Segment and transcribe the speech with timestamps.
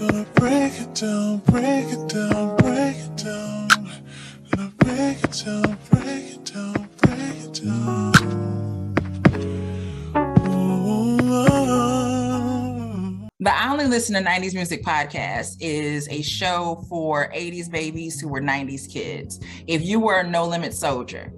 [0.00, 3.68] Gonna break it down, break it down, break it down.
[4.50, 8.12] Gonna break it down, break it down, break it down.
[13.40, 18.28] The I Only Listen to 90s Music podcast is a show for 80s babies who
[18.28, 19.38] were 90s kids.
[19.66, 21.30] If you were a no limit soldier,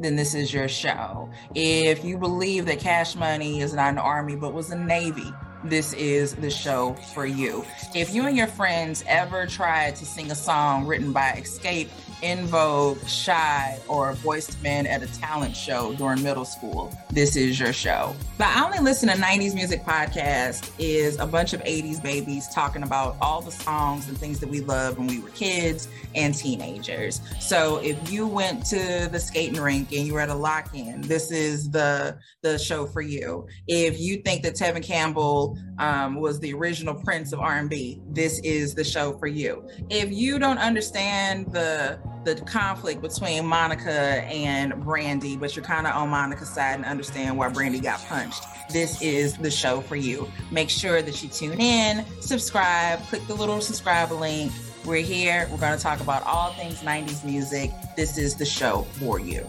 [0.00, 1.30] then this is your show.
[1.54, 5.32] If you believe that Cash Money is not an army but was a navy,
[5.64, 7.64] this is the show for you.
[7.94, 11.88] If you and your friends ever tried to sing a song written by Xscape,
[12.22, 17.58] En Vogue, Shy, or II Men at a talent show during middle school, this is
[17.58, 18.14] your show.
[18.36, 22.82] But I Only Listen to 90s Music podcast is a bunch of 80s babies talking
[22.82, 27.20] about all the songs and things that we loved when we were kids and teenagers.
[27.40, 31.30] So if you went to the skating rink and you were at a lock-in, this
[31.30, 33.46] is the the show for you.
[33.66, 38.74] If you think that Tevin Campbell um, was the original Prince of R&B, this is
[38.74, 39.66] the show for you.
[39.90, 45.94] If you don't understand the the conflict between Monica and Brandy, but you're kind of
[45.94, 50.30] on Monica's side and understand why Brandy got punched, this is the show for you.
[50.50, 54.52] Make sure that you tune in, subscribe, click the little subscribe link.
[54.84, 55.48] We're here.
[55.50, 57.70] We're going to talk about all things 90s music.
[57.96, 59.46] This is the show for you.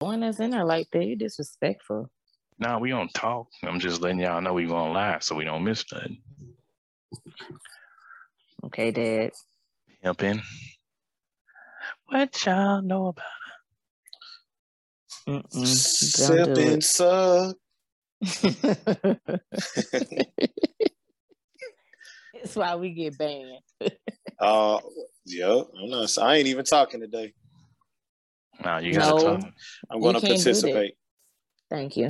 [0.00, 2.10] Going in there like that, you disrespectful.
[2.62, 3.48] Nah, we don't talk.
[3.64, 6.22] I'm just letting y'all know we going live so we don't miss nothing.
[8.66, 9.32] Okay, Dad.
[10.00, 10.40] Pimping.
[12.06, 13.24] What y'all know about
[15.28, 16.72] Mm-mm, don't do it.
[16.74, 17.56] and suck.
[22.32, 23.58] That's why we get banned.
[24.38, 24.80] Uh,
[25.24, 26.18] yeah, I'm not.
[26.18, 27.32] I ain't even talking today.
[28.64, 29.18] Nah, you gotta No.
[29.24, 29.52] talk.
[29.88, 30.52] I'm going to can't do that.
[30.52, 30.94] participate.
[31.70, 32.08] Thank you.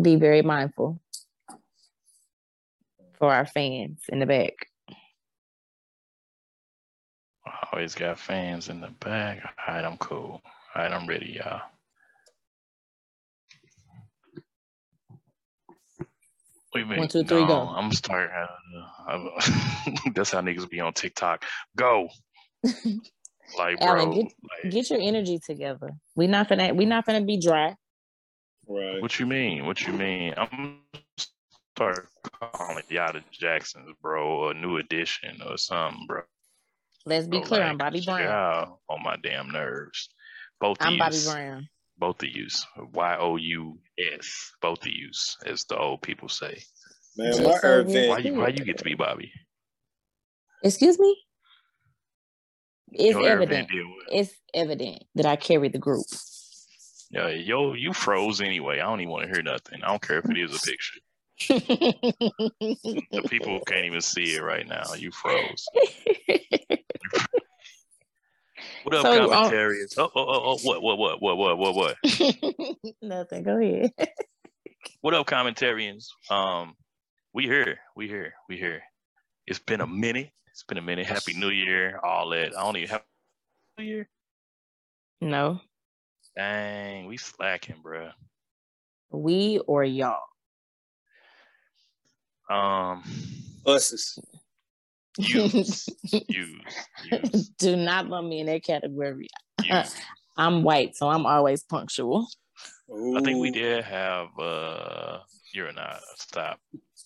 [0.00, 1.00] Be very mindful
[3.18, 4.54] for our fans in the back.
[7.72, 9.40] Always got fans in the back.
[9.66, 10.42] All right, I'm cool.
[10.74, 11.62] All right, I'm ready, y'all.
[16.74, 16.86] Wait.
[16.86, 17.54] One, two, three, no, go.
[17.74, 18.48] I'm gonna.
[19.08, 21.44] Uh, I'm- that's how niggas be on TikTok.
[21.76, 22.08] Go.
[23.58, 23.88] Like, bro.
[23.88, 24.32] Alan, get-
[24.62, 25.90] like, Get your energy together.
[26.14, 27.74] We not gonna we not gonna be dry.
[28.70, 29.02] Right.
[29.02, 29.66] what you mean?
[29.66, 30.32] What you mean?
[30.36, 30.78] I'm
[31.74, 36.22] start calling Yada Jacksons, bro, a new edition or something, bro.
[37.04, 37.60] Let's be Bro, clear.
[37.62, 38.22] like, I'm Bobby Brown.
[38.22, 40.10] y'all on my damn nerves.
[40.60, 41.32] Both of I'm Bobby yous.
[41.32, 41.68] Brown.
[41.98, 42.64] Both of yous.
[42.92, 43.78] Y O U
[44.14, 44.52] S.
[44.62, 46.62] Both of yous, as the old people say.
[47.16, 48.08] Man, Just my so Irvin.
[48.08, 49.32] Why you why you get to be Bobby?
[50.62, 51.16] Excuse me?
[52.92, 53.70] It's Yo, Irvin evident.
[54.12, 56.04] It's evident that I carry the group.
[57.10, 58.78] Yo, yo, you froze anyway.
[58.78, 59.82] I don't even want to hear nothing.
[59.82, 61.00] I don't care if it is a picture.
[62.60, 64.94] The people can't even see it right now.
[64.94, 65.66] You froze.
[68.84, 69.94] What up, So, um, commentaries?
[69.98, 71.96] Oh, oh, oh, oh, what, what, what, what, what, what, what?
[73.02, 73.42] Nothing.
[73.42, 73.92] Go ahead.
[75.02, 76.08] What up, commentarians?
[76.30, 76.74] Um,
[77.32, 78.82] we here, we here, we here.
[79.46, 80.30] It's been a minute.
[80.50, 81.06] It's been a minute.
[81.06, 82.54] Happy New Year, all that.
[82.54, 83.02] I don't even have
[83.78, 84.08] New Year.
[85.22, 85.60] No.
[86.36, 88.12] Dang, we slacking, bruh.
[89.10, 90.22] We or y'all.
[92.48, 93.02] Um,
[93.64, 94.18] Buses.
[95.18, 96.66] use, use,
[97.10, 99.28] use, Do not lump me in that category.
[100.36, 102.26] I'm white, so I'm always punctual.
[103.16, 105.18] I think we did have uh
[105.52, 106.58] you're not stop.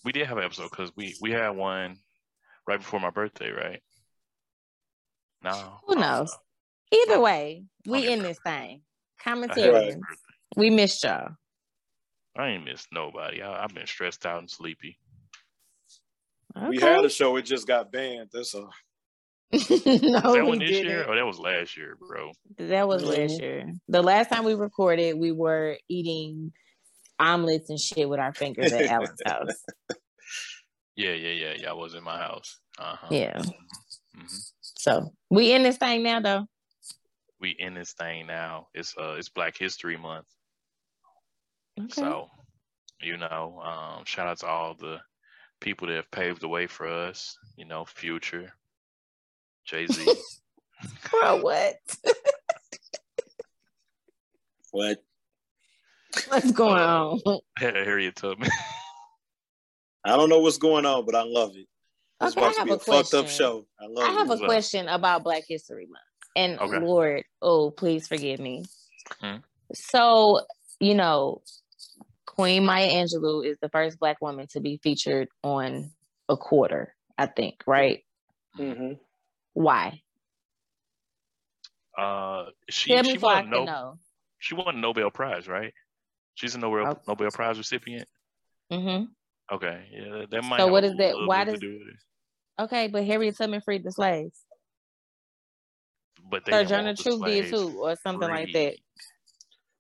[0.05, 1.99] We did have an episode because we we had one
[2.67, 3.83] right before my birthday, right?
[5.43, 5.81] No.
[5.87, 6.31] Who knows?
[6.31, 6.99] know.
[7.03, 8.83] Either way, we in this thing.
[9.27, 9.97] I had Commentary.
[10.57, 11.31] We missed y'all.
[12.37, 13.43] I ain't missed nobody.
[13.43, 14.99] I, I've been stressed out and sleepy.
[16.69, 17.37] We had a show.
[17.37, 18.31] It just got banned.
[18.33, 18.71] That's all.
[19.53, 19.71] no, Was
[20.35, 20.91] that one this didn't.
[20.91, 21.07] year?
[21.09, 22.33] Oh, that was last year, bro.
[22.59, 23.41] That was last Mhm.
[23.41, 23.73] year.
[23.89, 26.53] The last time we recorded, we were eating
[27.19, 29.65] omelets and shit with our fingers at Alan's house.
[30.97, 31.71] Yeah, yeah, yeah, yeah.
[31.71, 32.59] I was in my house.
[32.79, 33.09] Uh-huh.
[33.11, 33.43] Yeah.
[34.15, 34.27] hmm
[34.63, 36.47] So we in this thing now, though.
[37.45, 38.69] We in this thing now.
[38.73, 40.25] It's uh it's Black History Month.
[41.79, 41.93] Okay.
[41.93, 42.31] So,
[43.03, 44.99] you know, um, shout out to all the
[45.61, 47.37] people that have paved the way for us.
[47.59, 48.51] You know, Future,
[49.67, 50.09] Jay Z.
[51.11, 51.75] Bro, what?
[54.71, 55.05] What?
[56.29, 57.41] What's going Uh, on?
[57.59, 58.49] Harriet Tubman.
[60.07, 61.67] I don't know what's going on, but I love it.
[62.23, 63.27] It's Okay, I have be a a fucked up question.
[63.27, 63.67] show.
[63.79, 64.41] I love I have it.
[64.41, 66.05] a question about Black History Month.
[66.37, 66.81] And Okay.
[66.85, 68.65] Lord, oh, please forgive me.
[69.21, 69.37] Hmm.
[69.75, 70.41] So,
[70.81, 71.43] you know,
[72.27, 75.91] Queen Maya Angelou is the first black woman to be featured on
[76.29, 76.95] a quarter.
[77.17, 78.03] I think right.
[78.59, 78.99] Mhm.
[79.53, 80.03] Why?
[81.97, 83.99] Uh, she Tell me she so I won no, know.
[84.39, 85.73] she won a Nobel Prize, right?
[86.35, 87.01] She's a Nobel Oh.
[87.07, 88.09] Nobel Prize recipient.
[88.71, 89.05] hmm
[89.53, 90.57] Okay, yeah, that, that might.
[90.59, 92.63] So have what a is that- why bit does- to do with it.
[92.63, 94.41] Okay, but Harriet Tubman freed the slaves.
[96.29, 98.77] But they didn't Sojourner the Truth did too, or something like that.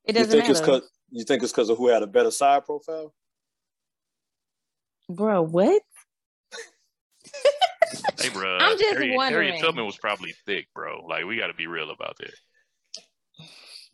[0.04, 2.06] It doesn't you think it's matter, cause you think it's because of who had a
[2.06, 3.14] better side profile?
[5.08, 5.42] bro.
[5.42, 5.82] What?
[8.20, 8.58] Hey, bro.
[8.58, 9.48] I'm just Harriet, wondering.
[9.48, 11.04] Harriet Tubman was probably thick, bro.
[11.06, 12.32] Like we got to be real about that.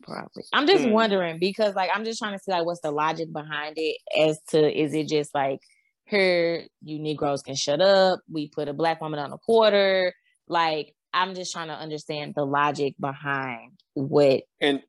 [0.03, 0.43] Probably.
[0.53, 0.91] I'm just Hmm.
[0.91, 4.39] wondering because like I'm just trying to see like what's the logic behind it as
[4.49, 5.59] to is it just like
[6.07, 10.13] her, you Negroes can shut up, we put a black woman on a quarter.
[10.47, 14.81] Like I'm just trying to understand the logic behind what, And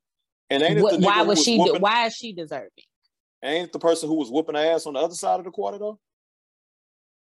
[0.50, 2.70] and ain't it what why was she whooping, why is she deserving?
[3.42, 5.50] ain't it the person who was whooping her ass on the other side of the
[5.50, 5.98] quarter though?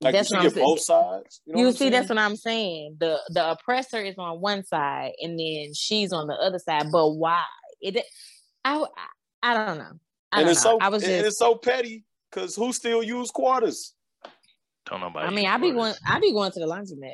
[0.01, 1.41] Like That's did what she I'm get both sides?
[1.45, 2.97] You, know You what I'm see, that's what I'm saying.
[2.99, 6.91] The the oppressor is on one side and then she's on the other side.
[6.91, 7.43] But why?
[7.81, 8.03] It
[8.65, 8.85] I I,
[9.41, 9.91] I don't know.
[10.31, 10.71] I and don't it's know.
[10.71, 13.93] so I was and just it's so petty because who still use quarters?
[14.85, 15.25] Don't nobody.
[15.25, 15.99] I mean, use I be quarters.
[15.99, 17.13] going I be going to the laundromat.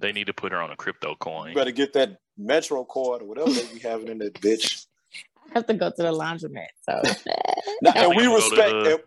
[0.00, 1.50] They need to put her on a crypto coin.
[1.50, 4.86] You better get that Metro card or whatever they be having in that bitch.
[5.14, 6.66] I have to go to the laundromat.
[6.82, 7.00] So
[7.82, 8.70] Now, and we we can go to respect.
[8.72, 9.02] the- and-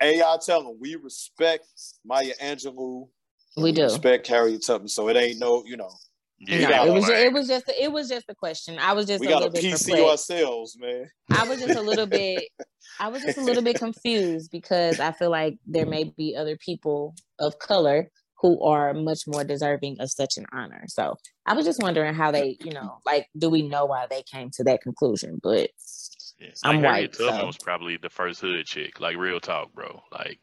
[0.00, 1.66] AI tell them we respect
[2.04, 3.08] Maya Angelou.
[3.56, 3.82] we do.
[3.82, 4.86] respect Harriet Tubman.
[4.86, 5.90] So it ain't no, you know,
[6.38, 8.78] Yeah, no, it was just, it was just it was just a question.
[8.78, 10.30] I was just we a got a little bit PC perplexed.
[10.30, 11.10] ourselves, man.
[11.32, 12.44] I was just a little bit
[13.00, 16.56] I was just a little bit confused because I feel like there may be other
[16.56, 18.08] people of color
[18.42, 20.84] who are much more deserving of such an honor.
[20.88, 21.16] So
[21.46, 24.50] I was just wondering how they, you know, like, do we know why they came
[24.54, 25.38] to that conclusion?
[25.42, 25.70] But
[26.38, 26.48] Yeah.
[26.64, 29.00] I'm like Harriet white, Tubman so- was probably the first hood chick.
[29.00, 30.02] Like real talk, bro.
[30.10, 30.40] Like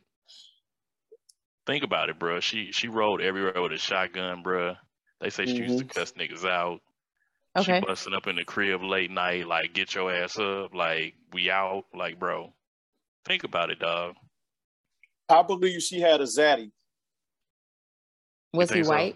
[1.68, 2.40] think about it, bro.
[2.40, 4.75] She she rode everywhere with a shotgun, bro.
[5.19, 6.00] They say she used to mm-hmm.
[6.00, 6.80] cuss niggas out.
[7.57, 11.16] okay, She busting up in the crib late night, like get your ass up, like
[11.34, 12.54] we out, like bro.
[13.25, 14.16] Think about it, dog.
[15.28, 16.72] I believe she had a zaddy.
[18.54, 18.92] Was he think so?
[18.92, 19.16] white?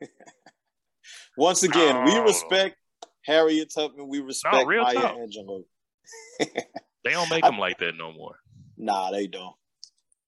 [1.36, 2.24] Once again, we No.
[2.24, 2.76] respect
[3.24, 4.08] Harriet Tubman.
[4.08, 5.16] We respect real Maya talk.
[5.16, 5.64] Angelou.
[6.40, 8.36] They don't make I- them like that no more.
[8.76, 9.54] Nah, they don't.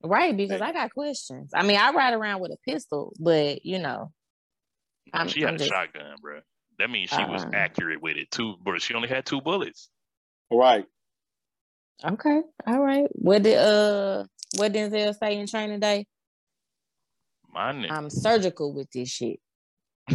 [0.02, 0.66] Right, because Hey.
[0.66, 1.50] I got questions.
[1.54, 4.12] I mean, I ride around with a pistol, but you know,
[5.12, 6.40] I'm- she had I'm a just- shotgun, bro.
[6.78, 7.50] That means she was Uh-uh.
[7.54, 9.88] accurate with it too, but she only had two bullets.
[10.50, 10.84] Right.
[12.04, 13.06] okay, all right.
[13.12, 14.24] What did uh
[14.56, 16.06] what did Denzel say in training day?
[17.54, 17.92] My nigga.
[17.92, 19.40] I'm surgical with this shit.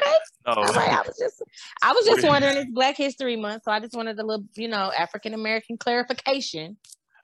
[0.00, 0.12] Okay.
[0.46, 0.90] no, All right.
[0.90, 1.42] I was just
[1.82, 4.68] I was just wondering it's Black History Month, so I just wanted a little, you
[4.68, 6.76] know, African American clarification.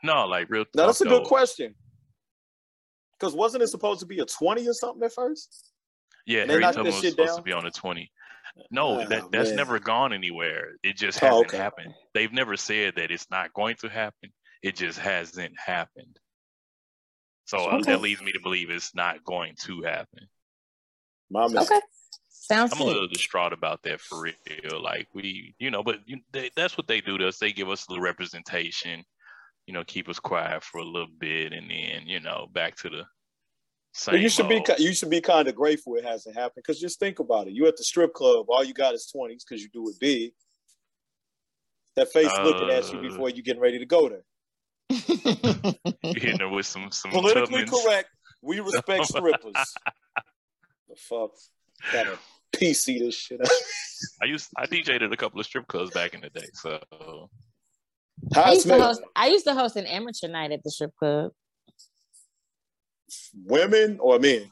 [0.02, 0.64] no, like real.
[0.75, 1.75] Now that's a good question.
[3.19, 5.72] Because wasn't it supposed to be a 20 or something at first?
[6.26, 8.10] Yeah, They Harry knocked Tubman that was shit supposed to be on the twenty.
[8.70, 9.56] No, Oh, that that's man.
[9.56, 10.76] never gone anywhere.
[10.82, 11.56] It just Oh, hasn't okay.
[11.58, 11.93] happened.
[12.14, 14.31] They've never said that it's not going to happen.
[14.62, 16.19] It just hasn't happened.
[17.44, 17.93] So uh, Okay.
[17.93, 20.29] that leads me to believe it's not going to happen.
[21.31, 21.62] My man.
[21.62, 21.81] Okay.
[22.29, 24.82] Sounds I'm a little distraught about that for real.
[24.82, 27.38] Like we, you know, but you, they, that's what they do to us.
[27.38, 29.02] They give us the representation,
[29.67, 32.91] you know, keep us quiet for a little bit, and then you know, back to
[32.91, 33.05] the
[33.94, 34.13] same.
[34.13, 36.98] But you should be you should be kind of grateful it hasn't happened because just
[36.98, 37.55] think about it.
[37.55, 40.32] You at the strip club, all you got is twenties because you do it big.
[41.96, 44.24] That face looking at you Uh, before you getting ready to go there.
[46.03, 47.84] hitting her with some some Politically Tubmans.
[47.84, 48.08] correct.
[48.43, 49.53] We respect strippers.
[50.89, 51.31] the fuck,
[51.93, 52.19] gotta
[52.55, 53.41] PC this shit.
[53.41, 53.48] up.
[54.22, 56.79] I used I DJ'd at a couple of strip clubs back in the day, so
[58.36, 61.32] I used to host I used to host an amateur night at the strip club,
[63.44, 64.51] Women or men?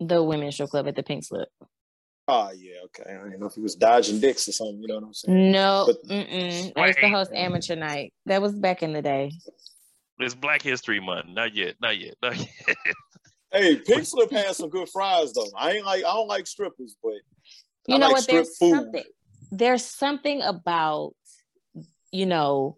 [0.00, 1.48] the women's strip club at the Pink Slip.
[2.28, 3.02] Oh yeah, okay.
[3.10, 4.80] I didn't know if he was dodging dicks or something.
[4.80, 5.50] You know what I'm saying?
[5.52, 6.72] No, But- mm-mm.
[6.76, 8.12] I used to host amateur night.
[8.26, 9.32] That was back in the day.
[10.20, 11.26] it's Black History Month.
[11.28, 12.48] Not yet, not yet, not yet.
[13.52, 15.50] Hey, Pink Slip has some good fries though.
[15.56, 17.12] I ain't like I don't like strippers, but
[17.88, 18.26] You I know like what?
[18.28, 18.70] There's food.
[18.74, 19.04] something.
[19.50, 21.14] There's something about
[22.12, 22.76] you know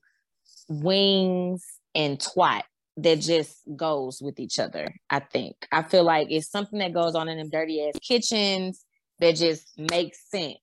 [0.69, 2.63] wings and twat
[2.97, 4.95] that just goes with each other.
[5.11, 5.55] I think.
[5.71, 8.84] I feel like it's something that goes on in them dirty ass kitchens
[9.21, 10.59] that just makes sense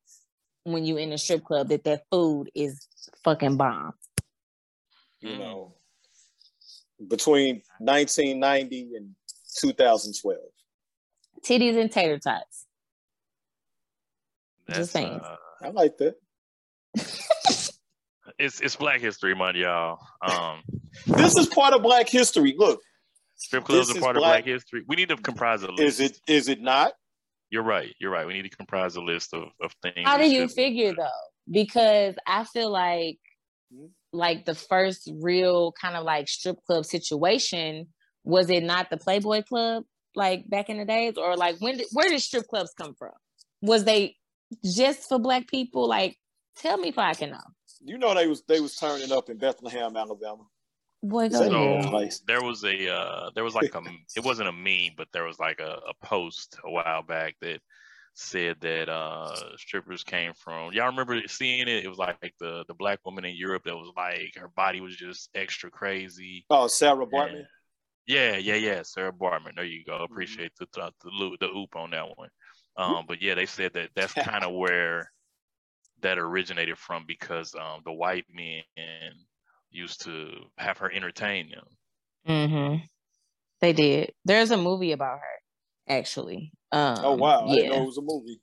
[0.64, 2.88] when you're in a strip club that that food is
[3.24, 3.94] fucking bomb.
[5.22, 5.38] you Mm.
[5.40, 5.76] know,
[7.08, 9.16] between 1990 and
[9.60, 10.40] 2012.
[11.44, 12.66] Titties and tater tots.
[14.68, 15.20] That's, Just saying.
[15.20, 16.16] uh, I like that.
[18.40, 20.00] it's it's Black History Month, y'all.
[20.22, 20.62] Um,
[21.06, 22.56] This is part of Black history.
[22.58, 22.82] Look,
[23.36, 24.84] Strip clubs are part black- of Black History.
[24.88, 25.82] We need to comprise a list.
[25.82, 26.94] Is it is it not?
[27.52, 27.94] You're right.
[28.00, 28.26] You're right.
[28.26, 30.06] We need to comprise a list of, of things.
[30.06, 31.10] How do you figure though?
[31.50, 33.20] Because I feel like
[33.74, 33.88] Hmm?
[34.12, 37.88] like the first real kind of like strip club situation
[38.24, 39.84] was it not the Playboy Club
[40.16, 43.14] like back in the days or like when did where did strip clubs come from?
[43.62, 44.18] Was they
[44.66, 45.88] just for black people?
[45.88, 46.18] Like
[46.58, 47.38] tell me if I can know.
[47.84, 50.44] You know they was they was turning up in Bethlehem, Alabama.
[51.04, 51.84] Boy, Is go that- ahead.
[51.84, 52.20] So Place.
[52.28, 53.82] there was a uh, there was like a
[54.16, 57.60] it wasn't a meme, but there was like a, a post a while back that
[58.14, 61.84] said that uh strippers came from y'all remember seeing it?
[61.86, 64.96] It was like the the black woman in Europe that was like her body was
[64.96, 66.46] just extra crazy.
[66.50, 67.46] Oh, Sarah Baartman.
[68.08, 68.82] Yeah, yeah, yeah.
[68.84, 69.56] Sarah Baartman.
[69.56, 69.94] There you go.
[69.94, 70.12] Mm-hmm.
[70.14, 72.30] Appreciate the the the, loop, the oop on that one.
[72.78, 75.10] Um, but yeah, they said that that's kind of where
[76.02, 78.64] that originated from because um the white men
[79.72, 81.66] used to have her entertain them.
[82.28, 82.86] Mm-hmm.
[83.62, 84.12] They did.
[84.26, 86.52] There's a movie about her, actually.
[86.72, 87.82] Um, Oh wow, I didn't know yeah.
[87.82, 88.42] it was a movie.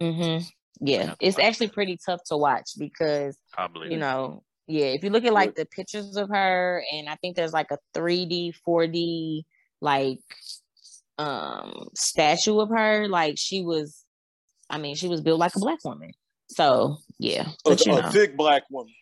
[0.00, 0.46] Mm-hmm.
[0.80, 5.10] Yeah, Yeah, it's actually pretty tough to watch because I you know, yeah, if you
[5.10, 9.42] look at like the pictures of her, and I think there's like a 3D, 4D
[9.80, 10.18] like
[11.18, 14.04] um statue of her, like she was,
[14.68, 16.12] I mean, she was built like a black woman.
[16.48, 18.92] So yeah, A, but you a thick black woman.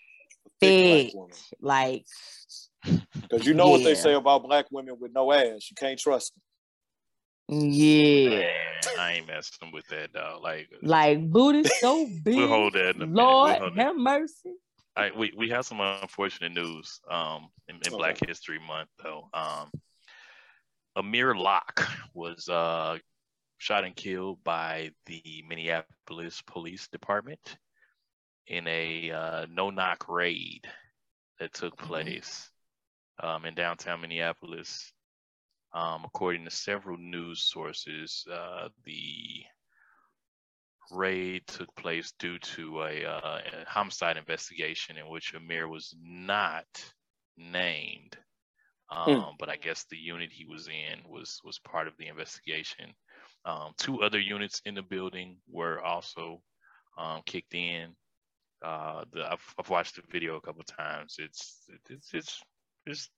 [0.69, 1.37] A thick black woman.
[1.61, 2.07] like
[3.23, 5.71] Because you know what they say about black women with no ass.
[5.71, 6.33] You can't trust
[7.49, 7.71] them.
[7.71, 8.49] yeah, Man,
[8.99, 10.43] I ain't messing with that dog.
[10.43, 12.37] Like, like booty so big.
[12.37, 13.07] we'll hold that in a.
[13.07, 13.87] Lord We'll hold that.
[13.87, 14.53] have mercy.
[14.97, 17.97] I, we we have some unfortunate news um in, in Okay.
[17.97, 19.29] Black History Month though.
[19.35, 19.71] Um,
[20.97, 22.99] Amir Locke was uh
[23.59, 27.57] shot and killed by the Minneapolis Police Department
[28.47, 30.67] in a uh, no-knock raid
[31.41, 32.51] that took place
[33.23, 34.93] um, in downtown Minneapolis.
[35.73, 39.45] Um, according to several news sources, uh, the
[40.93, 46.67] raid took place due to a, uh, a homicide investigation in which Amir was not
[47.37, 48.17] named.
[48.91, 49.07] Um,
[49.39, 52.95] But I guess the unit he was in was was part of the investigation.
[53.45, 56.43] Um, two other units in the building were also
[56.97, 57.97] um, kicked in.
[58.65, 61.17] Uh, the, I've, I've watched the video a couple times.
[61.21, 62.43] It's it's it's
[62.87, 63.11] it's.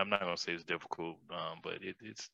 [0.00, 2.30] I'm not gonna say it's difficult, um, but it, it's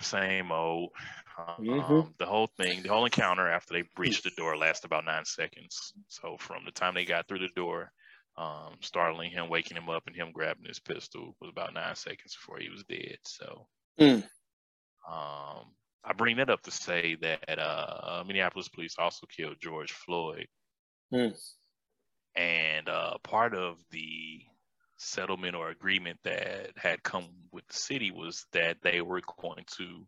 [0.00, 0.90] same old.
[1.38, 2.14] Um, Mhm.
[2.18, 5.94] The whole thing, the whole encounter after they breached the door lasted about nine seconds.
[6.08, 7.92] So from the time they got through the door,
[8.36, 12.34] um, startling him, waking him up, and him grabbing his pistol was about nine seconds
[12.36, 13.18] before he was dead.
[13.24, 14.22] So, Mm.
[15.08, 20.46] um, I bring that up to say that uh, Minneapolis police also killed George Floyd,
[21.12, 21.34] Mm.
[22.36, 24.40] and uh, part of the
[24.96, 30.06] settlement or agreement that had come with the city was that they were going to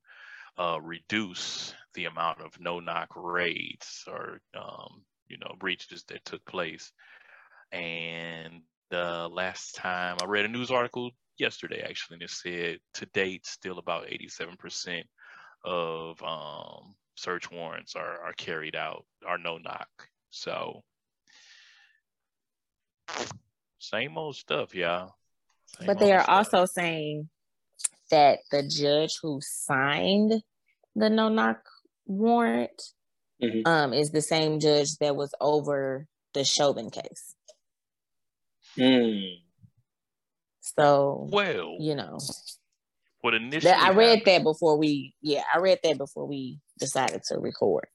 [0.58, 6.92] uh, reduce the amount of no-knock raids or um, you know breaches that took place.
[7.72, 13.06] And the last time I read a news article yesterday, actually, and it said to
[13.06, 15.02] date, still about 87%
[15.64, 19.88] of um, search warrants are, are carried out, are no knock.
[20.30, 20.82] So,
[23.78, 25.14] same old stuff, y'all.
[25.78, 26.46] Same But they are stuff.
[26.46, 27.28] also saying
[28.10, 30.42] that the judge who signed
[30.94, 31.62] the no knock
[32.06, 32.82] warrant
[33.40, 33.66] Mhm.
[33.66, 37.34] um, is the same judge that was over the Chauvin case.
[38.76, 39.42] Mm.
[40.60, 42.18] So well, you know,
[43.22, 47.22] what initially I read happened- that before we, yeah, I read that before we decided
[47.24, 47.86] to record.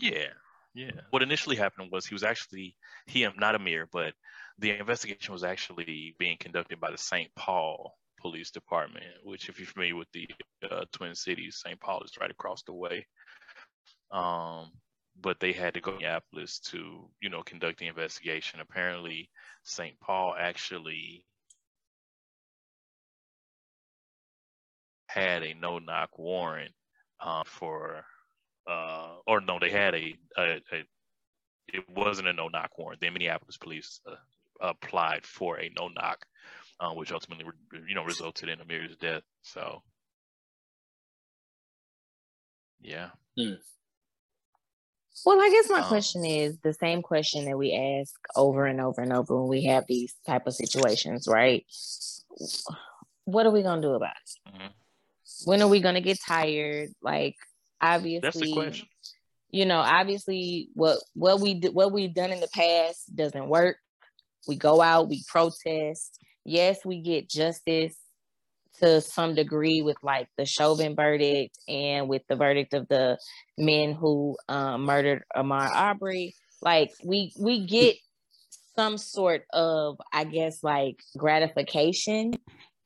[0.00, 0.28] Yeah,
[0.74, 0.92] yeah.
[1.10, 4.14] What initially happened was he was actually he not Amir, but
[4.58, 7.30] the investigation was actually being conducted by the St.
[7.36, 10.28] Paul Police Department, which, if you're familiar with the
[10.68, 11.80] uh, Twin Cities, St.
[11.80, 13.06] Paul is right across the way.
[14.10, 14.72] Um,
[15.20, 18.60] but they had to go to Minneapolis to, you know, conduct the investigation.
[18.60, 19.30] Apparently,
[19.64, 19.98] St.
[20.00, 21.24] Paul actually
[25.18, 26.74] had a no-knock warrant
[27.20, 28.04] uh, for
[28.66, 30.84] uh, or no, they had a, a, a
[31.68, 33.00] it wasn't a no knock warrant.
[33.00, 34.16] The Minneapolis police uh,
[34.60, 36.26] applied for a no knock,
[36.80, 39.22] uh, which ultimately, re- you know, resulted in Amir's death.
[39.42, 39.82] So,
[42.80, 43.10] yeah,
[45.24, 48.80] Well, I guess my Um, question is the same question that we ask over and
[48.80, 51.66] over and over when we have these type of situations, right?
[53.24, 54.52] What are we gonna do about it?
[54.54, 54.74] Mhm.
[55.44, 56.90] When are we gonna get tired?
[57.02, 57.36] Like,
[57.80, 58.86] obviously, that's the question.
[59.50, 63.76] you know, obviously, what what we what we've done in the past doesn't work.
[64.46, 66.18] We go out, we protest.
[66.44, 67.94] yes, we get justice
[68.80, 73.18] to some degree with like the Chauvin verdict and with the verdict of the
[73.56, 76.34] men who um, murdered Ahmaud Arbery.
[76.62, 77.96] Like we we get
[78.76, 82.34] some sort of, I guess, like gratification,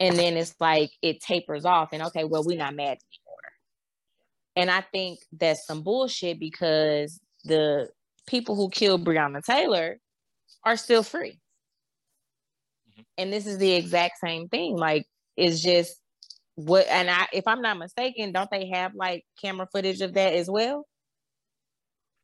[0.00, 3.32] and then it's like it tapers off, and okay, well, we're not mad anymore.
[4.56, 7.88] And I think that's some bullshit because the
[8.26, 9.98] people who killed Breonna Taylor
[10.64, 11.38] are still free.
[12.90, 13.02] Mm-hmm.
[13.18, 14.76] And this is the exact same thing.
[14.76, 15.06] Like
[15.36, 15.96] it's just
[16.54, 20.34] what and I if I'm not mistaken, don't they have like camera footage of that
[20.34, 20.86] as well?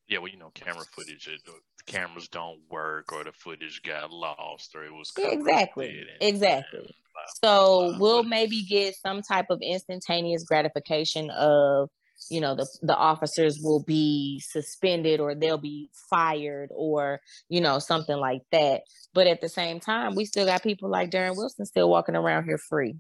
[0.07, 1.53] Yeah, well, you know, camera footage, the
[1.89, 6.79] cameras don't work, or the footage got lost, or it was exactly, exactly.
[6.81, 11.89] And blah, so blah, we'll maybe get some type of instantaneous gratification of
[12.31, 17.79] you know the the officers will be suspended or they'll be fired or you know
[17.79, 18.83] something like that.
[19.15, 22.45] But at the same time we still got people like darren wilson still walking around
[22.45, 22.97] here free.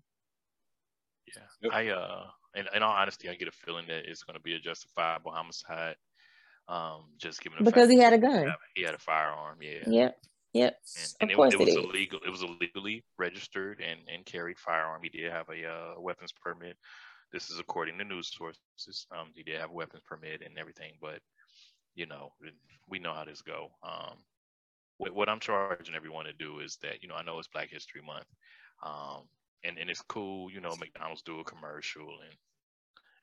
[1.26, 1.42] Yeah.
[1.62, 1.72] Yep.
[1.72, 4.54] i uh in, in all honesty i get a feeling that it's going to be
[4.54, 5.96] a justifiable homicide
[6.68, 10.18] um just given because he had a gun he had a firearm yeah yep
[10.54, 10.78] Yep.
[10.96, 12.20] And, and of course it, it was it illegal.
[12.26, 15.02] It was illegally registered and, and carried firearm.
[15.02, 16.76] He did have a uh, weapons permit.
[17.32, 19.06] This is according to news sources.
[19.12, 21.20] Um, he did have a weapons permit and everything, but
[21.94, 22.32] you know,
[22.88, 23.68] we know how this go.
[23.82, 24.16] Um,
[24.96, 27.70] what, what I'm charging everyone to do is that you know I know it's Black
[27.70, 28.26] History Month,
[28.82, 29.28] um,
[29.64, 30.50] and and it's cool.
[30.50, 32.34] You know, McDonald's do a commercial and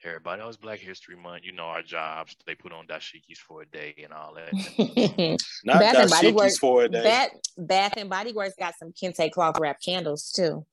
[0.03, 1.43] everybody else Black History Month.
[1.43, 2.35] You know our jobs.
[2.45, 5.39] They put on dashikis for a day and all that.
[5.63, 7.03] Not Bath and Body Works for a day.
[7.03, 10.65] Bath, Bath and Body Works got some kente cloth wrap candles too.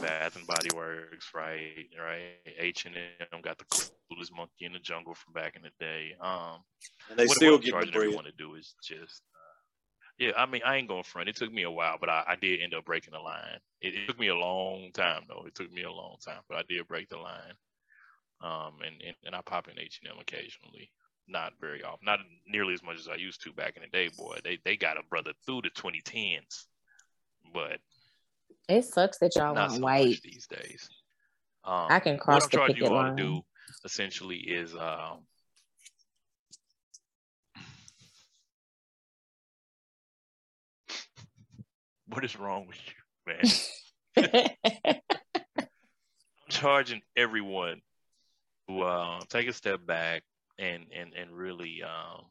[0.00, 2.54] Bath and Body Works, right, right.
[2.58, 2.96] H and
[3.32, 3.64] M got the
[4.10, 6.14] coolest monkey in the jungle from back in the day.
[6.20, 6.62] Um,
[7.10, 8.14] and they what, still what get the bread.
[8.14, 10.32] want to do is just, uh, yeah.
[10.36, 11.28] I mean, I ain't going front.
[11.28, 13.58] It took me a while, but I, I did end up breaking the line.
[13.80, 15.44] It, it, took me a long time though.
[15.46, 17.54] It took me a long time, but I did break the line.
[18.40, 20.90] Um, and and, and I pop in H and M occasionally.
[21.28, 24.10] Not very often, not nearly as much as I used to back in the day.
[24.16, 26.66] Boy, they they got a brother through the 2010s,
[27.52, 27.78] but
[28.68, 30.88] it sucks that y'all want so white these days.
[31.64, 33.16] Um, I can cross what I'm the picket you all line.
[33.16, 33.42] to do
[33.84, 35.26] essentially is um,
[42.06, 42.92] what is wrong with you,
[43.34, 43.42] man?
[44.96, 45.00] I'm
[46.48, 47.82] charging everyone
[48.68, 50.22] uh, take a step back
[50.58, 52.24] and and and really um,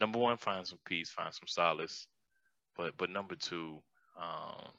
[0.00, 2.06] number one, find some peace, find some solace,
[2.76, 3.82] but but number two,
[4.20, 4.72] um,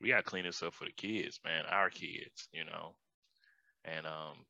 [0.00, 1.64] we gotta clean this up for the kids, man.
[1.66, 2.94] Our kids, you know.
[3.84, 4.44] And um,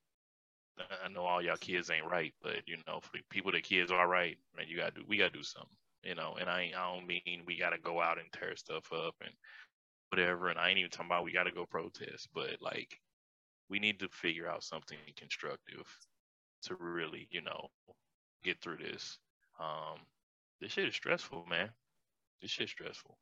[1.05, 4.09] I know all y'all kids ain't right, but you know, for people that kids are
[4.09, 5.05] right, man, you gotta do.
[5.07, 6.37] We gotta do something, you know.
[6.41, 9.33] And I I don't mean we gotta go out and tear stuff up and
[10.11, 10.49] whatever.
[10.49, 12.99] And I ain't even talking about we gotta go protest, but like,
[13.69, 15.87] we need to figure out something constructive
[16.63, 17.69] to really, you know,
[18.45, 19.19] get through this.
[19.61, 20.01] Um,
[20.61, 21.71] this shit is stressful, man.
[22.41, 23.19] This shit's stressful,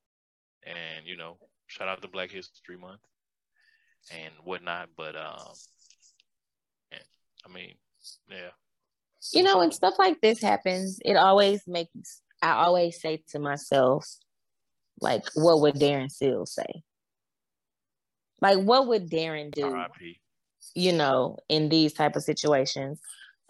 [0.64, 3.00] and you know, shout out to Black History Month
[4.10, 4.88] and whatnot.
[4.96, 5.54] But um,
[6.92, 7.74] I mean,
[8.30, 8.50] yeah.
[9.32, 14.06] You know, when stuff like this happens, it always makes I always say to myself,
[15.00, 16.82] like, what would Darren Seals say?
[18.40, 19.64] Like, what would Darren do?
[19.64, 20.20] R.I.P.
[20.74, 23.00] You know, in these type of situations,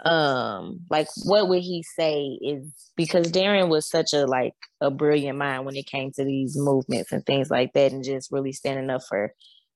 [0.05, 5.39] um like what would he say is because darren was such a like a brilliant
[5.39, 8.91] mind when it came to these movements and things like that and just really standing
[8.91, 9.33] up for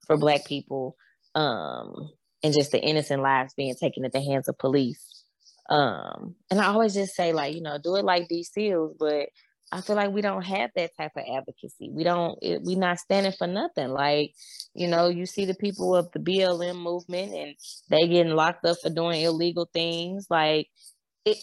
[0.07, 0.97] for black people
[1.37, 2.11] um
[2.43, 5.25] and just the innocent lives being taken at the hands of police.
[5.71, 9.29] Um and i always just say like you know do it like these seals but
[9.71, 11.91] I feel like we don't have that type of advocacy.
[11.93, 12.39] We don't.
[12.41, 13.89] It, we not standing for nothing.
[13.89, 14.35] Like,
[14.75, 17.55] you know, you see the people of the BLM movement, and
[17.91, 20.27] they getting locked up for doing illegal things.
[20.31, 20.69] Like,
[21.25, 21.39] it.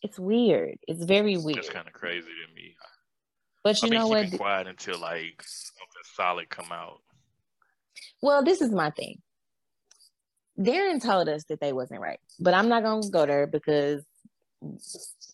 [0.00, 0.78] It's weird.
[0.86, 1.58] It's very weird.
[1.58, 2.76] It's kind of crazy to me.
[3.64, 4.32] But you I mean, know what?
[4.32, 7.00] Quiet until like something solid come out.
[8.22, 9.20] Well, this is my thing.
[10.58, 14.04] Darren told us that they wasn't right, but I'm not gonna go there because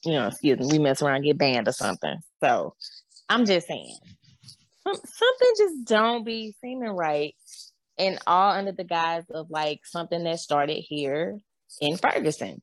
[0.04, 2.18] you know, excuse me, we mess around get banned or something.
[2.40, 2.74] So
[3.28, 3.96] I'm just saying,
[4.84, 7.34] something just don't be seeming right,
[7.98, 11.38] and all under the guise of like something that started here
[11.80, 12.60] in Ferguson.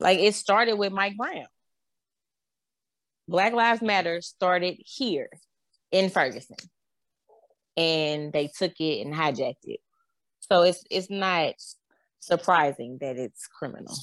[0.00, 1.46] Like it started with Mike Brown.
[3.28, 5.28] Black Lives Matter started here
[5.90, 6.56] in Ferguson,
[7.76, 9.80] and they took it and hijacked it.
[10.40, 11.54] So it's it's not
[12.20, 13.94] surprising that it's criminal,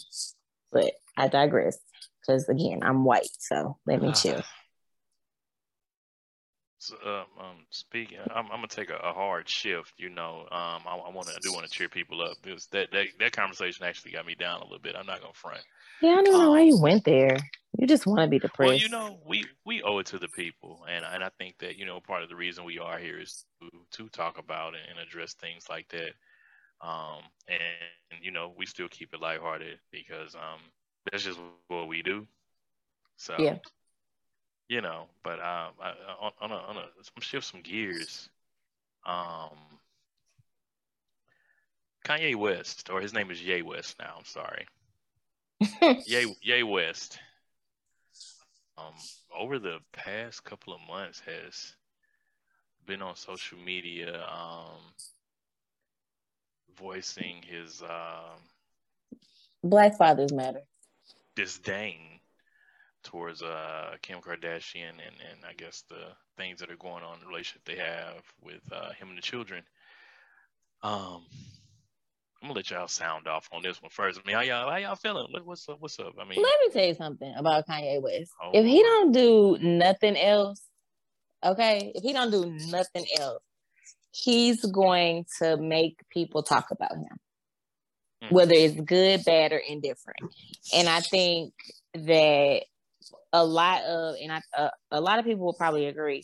[0.72, 1.78] but I digress
[2.22, 4.42] because again, I'm white, so let me chill.
[6.80, 9.94] So, um, um, speaking, I'm, I'm gonna take a, a hard shift.
[9.98, 12.92] You know, um, I, I want to, do want to cheer people up because that,
[12.92, 14.96] that that conversation actually got me down a little bit.
[14.98, 15.62] I'm not gonna front.
[16.02, 17.38] Yeah, I don't even know why Um, you went there.
[17.78, 18.68] You just want to be depressed.
[18.68, 21.78] Well, you know, we we owe it to the people, and and I think that
[21.78, 25.00] you know part of the reason we are here is to, to talk about and
[25.00, 26.14] address things like that.
[26.82, 30.62] Um, and you know, we still keep it lighthearted because um,
[31.10, 32.28] that's just what we do.
[33.18, 33.58] So Yeah.
[34.68, 38.30] you know, but um, I, on on a, on a some shift some gears.
[39.06, 39.58] Um,
[42.06, 44.16] Kanye West, or his name is Ye West now.
[44.18, 44.66] I'm sorry.
[46.06, 47.20] Ye Ye West.
[48.78, 48.94] Um,
[49.38, 51.76] over the past couple of months has
[52.88, 54.80] been on social media, um,
[56.78, 58.40] voicing his um
[59.64, 60.62] Black fathers matter.
[61.36, 62.20] Disdain
[63.04, 67.20] towards uh Kim Kardashian and and I guess the things that are going on in
[67.22, 69.64] the relationship they have with uh, him and the children.
[70.84, 71.24] Um,
[72.42, 74.20] I'm gonna let y'all sound off on this one first.
[74.20, 75.28] I mean, how y'all how y'all feeling?
[75.32, 75.78] What, what's up?
[75.80, 76.14] What's up?
[76.20, 78.32] I mean, Let me tell you something about Kanye West.
[78.42, 80.62] Oh, if he don't do nothing else,
[81.44, 83.44] okay, if he don't do nothing else,
[84.12, 87.18] he's going to make people talk about him.
[88.30, 90.20] Whether it's good, bad, or indifferent.
[90.74, 91.54] And I think
[91.94, 92.64] that
[93.34, 96.24] a lot of, and I, uh, a lot of people will probably agree,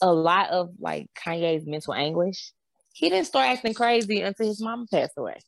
[0.00, 2.52] a lot of like Kanye's mental anguish,
[2.92, 5.38] he didn't start acting crazy until his mom passed away.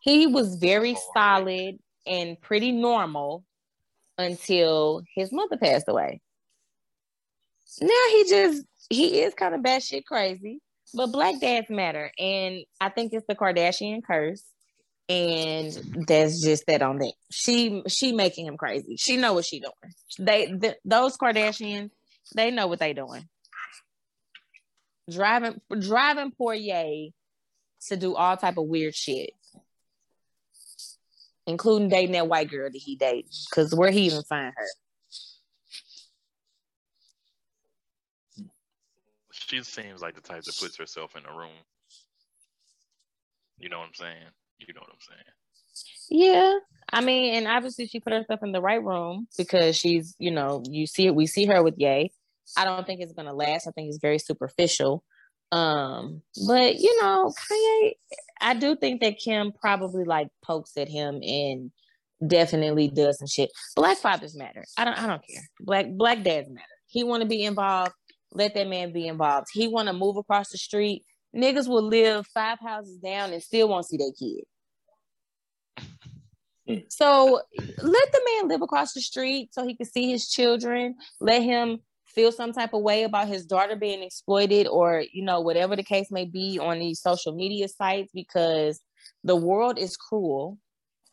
[0.00, 3.44] He was very solid and pretty normal
[4.18, 6.20] until his mother passed away.
[7.80, 10.60] Now he just he is kind of batshit crazy,
[10.94, 14.42] but black dads matter, and I think it's the Kardashian curse,
[15.08, 15.72] and
[16.06, 17.12] that's just that on that.
[17.30, 18.96] She she making him crazy.
[18.96, 19.94] She know what she doing.
[20.18, 21.90] They th- those Kardashians
[22.34, 23.28] they know what they doing.
[25.10, 27.12] Driving driving poor Ye
[27.88, 29.32] to do all type of weird shit
[31.46, 33.30] including dating that white girl that he dated.
[33.50, 34.66] Because where he even find her?
[39.52, 41.50] She seems like the type that puts herself in a room.
[43.58, 44.16] You know what I'm saying?
[44.58, 45.24] You know what I'm saying?
[46.10, 46.58] Yeah,
[46.90, 50.62] I mean, and obviously she put herself in the right room because she's, you know,
[50.68, 51.14] you see it.
[51.14, 52.12] We see her with Yay.
[52.56, 53.66] I don't think it's gonna last.
[53.66, 55.04] I think it's very superficial.
[55.52, 57.92] Um, but you know, Kanye,
[58.40, 61.70] I do think that Kim probably like pokes at him and
[62.26, 63.50] definitely does some shit.
[63.76, 64.64] Black fathers matter.
[64.78, 64.98] I don't.
[64.98, 65.42] I don't care.
[65.60, 66.66] Black black dads matter.
[66.86, 67.92] He want to be involved.
[68.32, 69.48] Let that man be involved.
[69.52, 71.04] He want to move across the street.
[71.36, 74.44] Niggas will live five houses down and still won't see their kid.
[76.66, 76.86] Hmm.
[76.88, 77.40] So
[77.82, 80.96] let the man live across the street so he can see his children.
[81.20, 85.40] Let him feel some type of way about his daughter being exploited or, you know,
[85.40, 88.80] whatever the case may be on these social media sites because
[89.24, 90.58] the world is cruel,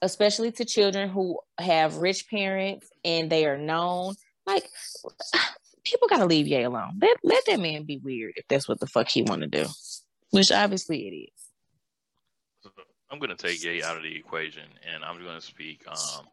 [0.01, 4.15] especially to children who have rich parents and they are known.
[4.45, 4.65] Like,
[5.89, 6.99] people got to leave Ye alone.
[7.01, 9.65] Let, let that man be weird if that's what the fuck he want to do,
[10.31, 12.71] which obviously it is.
[13.11, 16.27] I'm gonna take Ye out of the equation, and I'm gonna speak um,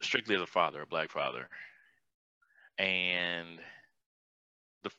[0.00, 1.48] strictly as a father, a black father,
[2.78, 3.58] and
[4.82, 4.90] the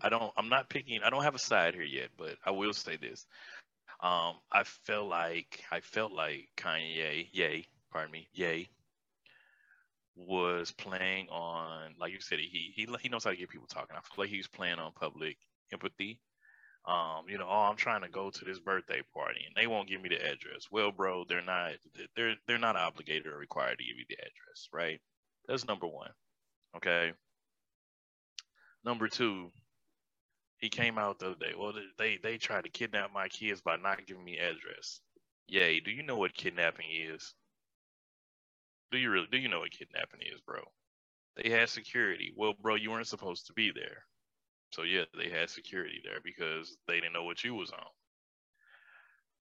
[0.00, 2.72] I don't I'm not picking I don't have a side here yet, but I will
[2.72, 3.26] say this.
[4.00, 8.68] Um, I felt like I felt like Kanye, yay, pardon me, Ye,
[10.18, 13.96] was playing on like you said he he he knows how to get people talking.
[13.96, 15.36] I feel like he was playing on public
[15.72, 16.20] empathy
[16.88, 19.88] um, you know, oh, I'm trying to go to this birthday party and they won't
[19.88, 20.68] give me the address.
[20.70, 21.72] Well, bro, they're not
[22.16, 24.98] they're they're not obligated or required to give you the address, right?
[25.46, 26.10] That's number one.
[26.76, 27.12] Okay.
[28.84, 29.50] Number two,
[30.56, 31.52] he came out the other day.
[31.58, 35.00] Well, they they tried to kidnap my kids by not giving me address.
[35.46, 37.34] Yay, do you know what kidnapping is?
[38.90, 40.60] Do you really do you know what kidnapping is, bro?
[41.36, 42.32] They had security.
[42.36, 44.04] Well, bro, you weren't supposed to be there.
[44.72, 47.86] So yeah, they had security there because they didn't know what you was on.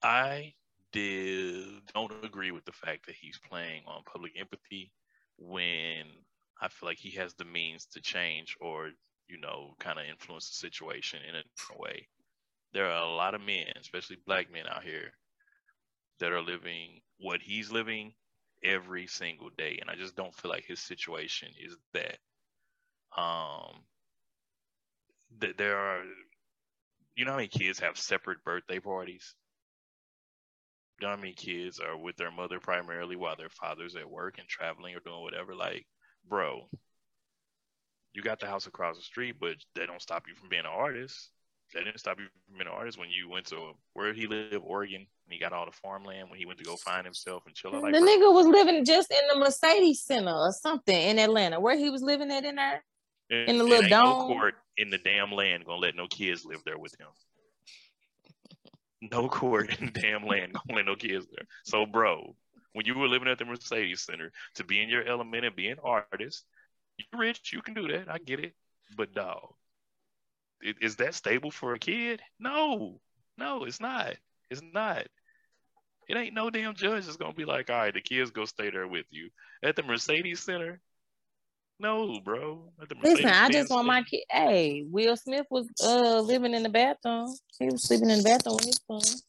[0.04, 0.54] I
[0.92, 4.92] did don't agree with the fact that he's playing on public empathy
[5.38, 6.06] when
[6.62, 8.92] I feel like he has the means to change or,
[9.28, 12.08] you know, kind of influence the situation in a different way.
[12.74, 15.12] There are a lot of men, especially black men out here,
[16.20, 18.14] that are living what he's living
[18.64, 19.78] every single day.
[19.82, 22.18] And I just don't feel like his situation is that.
[23.18, 23.84] Um
[25.40, 26.04] that there are
[27.16, 29.36] you know how many kids have separate birthday parties
[31.00, 34.38] you know how many kids are with their mother primarily while their father's at work
[34.40, 35.86] and traveling or doing whatever like
[36.30, 36.70] bro
[38.18, 40.72] you got the house across the street, but that don't stop you from being an
[40.74, 41.30] artist.
[41.74, 44.56] That didn't stop you from being an artist when you went to where he lived,
[44.64, 47.54] Oregon, and he got all the farmland when he went to go find himself and
[47.54, 47.84] chill out.
[47.84, 51.60] Like, the bro, nigga was living just in the Mercedes Center or something in Atlanta.
[51.60, 52.84] Where he was living at in there?
[53.30, 54.20] and- in the little dome.
[54.20, 57.08] No court in the damn land gonna let no kids live there with him.
[59.02, 61.46] No court in the damn land gonna let no kids there.
[61.66, 62.36] So, bro,
[62.74, 65.68] when you were living at the Mercedes Center, to be in your element and be
[65.68, 66.46] an artist,
[66.98, 68.10] you're rich, you can do that.
[68.10, 68.54] I get it.
[68.96, 69.67] But dog, i-
[70.62, 72.22] is that stable for a kid?
[72.40, 73.00] No,
[73.38, 74.16] no, it's not.
[74.50, 75.06] It's not.
[76.08, 78.70] It ain't no damn judge that's gonna be like, all right, the kids go stay
[78.70, 79.30] there with you
[79.62, 80.80] at the Mercedes Center.
[81.80, 82.72] No, bro.
[83.04, 84.24] Listen, I just want my kid.
[84.32, 87.36] Hey, Will Smith was uh living in the bathroom.
[87.60, 89.22] He was sleeping in the bathroom with his son.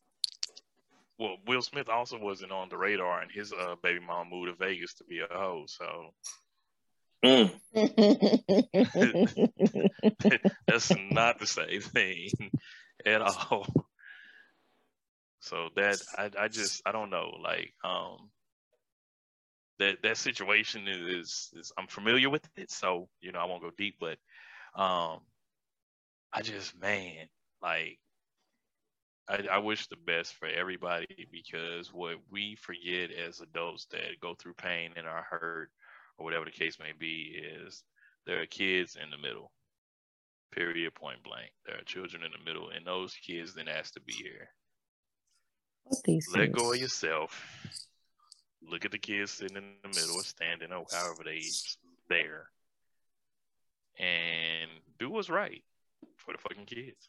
[1.18, 4.64] Well, Will Smith also wasn't on the radar, and his uh, baby mom moved to
[4.64, 5.64] Vegas to be a hoe.
[5.66, 6.14] So
[7.24, 7.50] Mm.
[10.66, 12.31] that's not the same thing
[13.04, 13.66] at all.
[15.40, 18.31] So that I, I just I don't know like um
[19.78, 23.70] that that situation is, is I'm familiar with it, so you know I won't go
[23.76, 24.18] deep, but
[24.74, 25.20] um
[26.33, 27.28] I just man
[27.62, 27.98] like
[29.28, 34.35] I, I wish the best for everybody because what we forget as adults that go
[34.35, 35.70] through pain and are hurt
[36.18, 37.83] or whatever the case may be is
[38.26, 39.50] there are kids in the middle.
[40.52, 41.50] Period point blank.
[41.66, 44.48] There are children in the middle and those kids then ask to be here.
[46.35, 47.40] Let go of yourself.
[48.62, 51.42] Look at the kids sitting in the middle or standing or however they
[52.09, 52.50] there.
[53.98, 55.62] And do what's right
[56.16, 57.09] for the fucking kids.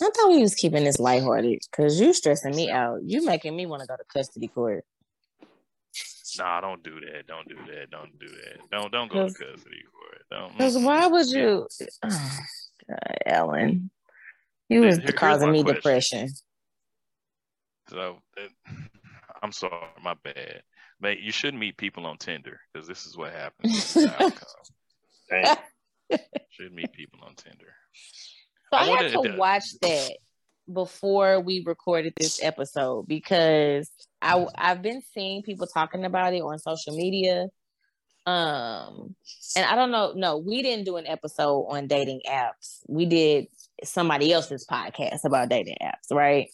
[0.00, 3.00] I thought we was keeping this lighthearted because you stressing me out.
[3.04, 4.84] You making me want to go to custody court.
[6.38, 7.26] Nah, don't do that.
[7.26, 7.90] Don't do that.
[7.90, 8.70] Don't do that.
[8.70, 10.22] Don't don't go to custody for it.
[10.30, 10.52] Don't.
[10.52, 11.66] Because why would you,
[12.04, 12.38] oh,
[12.88, 13.90] God, Ellen?
[14.68, 15.76] You was here's causing me question.
[15.76, 16.28] depression.
[17.90, 18.72] So uh,
[19.42, 20.62] I'm sorry, my bad.
[21.00, 23.72] Mate, you shouldn't meet people on Tinder because this is what happens.
[23.74, 24.48] This is the outcome.
[25.28, 25.56] Damn.
[26.50, 27.74] Should meet people on Tinder.
[28.72, 30.10] So I I, had to to- watch that
[30.72, 36.58] before we recorded this episode because I I've been seeing people talking about it on
[36.58, 37.46] social media.
[38.24, 39.16] Um,
[39.56, 40.12] and I don't know.
[40.14, 42.80] No, we didn't do an episode on dating apps.
[42.88, 43.48] We did
[43.82, 46.48] somebody else's podcast about dating apps, right?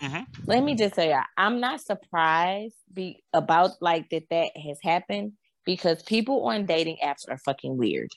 [0.00, 0.26] Mhm.
[0.46, 5.32] Let me just say, I'm not surprised be about like that that has happened
[5.64, 8.12] because people on dating apps are fucking weird.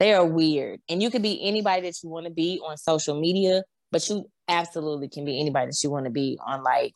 [0.00, 0.80] They are weird.
[0.88, 4.24] And you could be anybody that you want to be on social media, but you
[4.48, 6.94] absolutely can be anybody that you want to be on like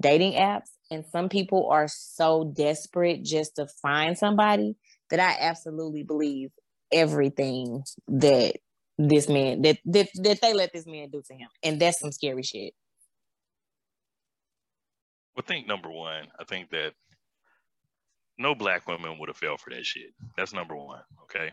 [0.00, 0.70] dating apps.
[0.90, 4.76] And some people are so desperate just to find somebody
[5.10, 6.50] that I absolutely believe
[6.92, 8.54] everything that
[8.96, 11.48] this man that that, that they let this man do to him.
[11.64, 12.72] And that's some scary shit.
[15.34, 16.92] Well, think number one, I think that
[18.38, 20.14] no black women would have fell for that shit.
[20.36, 21.00] That's number one.
[21.24, 21.50] Okay.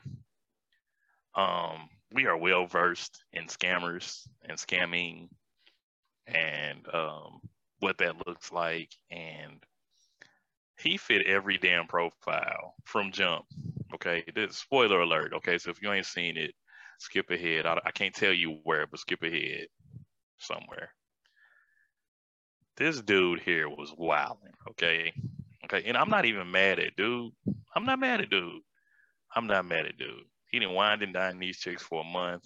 [1.36, 5.30] Um, we are well versed in scammers and scamming
[6.28, 7.40] and um
[7.80, 8.90] what that looks like.
[9.10, 9.64] And
[10.78, 13.46] he fit every damn profile from jump.
[13.94, 14.24] Okay.
[14.36, 15.34] This spoiler alert.
[15.34, 15.58] Okay.
[15.58, 16.54] So if you ain't seen it,
[17.00, 17.66] skip ahead.
[17.66, 19.68] I, I can't tell you where, but skip ahead
[20.38, 20.92] somewhere
[22.82, 25.14] this dude here was wilding, okay?
[25.66, 27.32] Okay, and I'm not even mad at dude.
[27.76, 28.62] I'm not mad at dude.
[29.36, 30.26] I'm not mad at dude.
[30.52, 32.46] He didn't wind and dine these chicks for a month,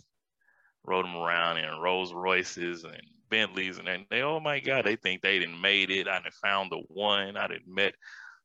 [0.83, 5.21] rode them around in Rolls Royces and Bentleys, and they, oh my God, they think
[5.21, 6.07] they didn't made it.
[6.07, 7.35] I done found the one.
[7.35, 7.95] I done met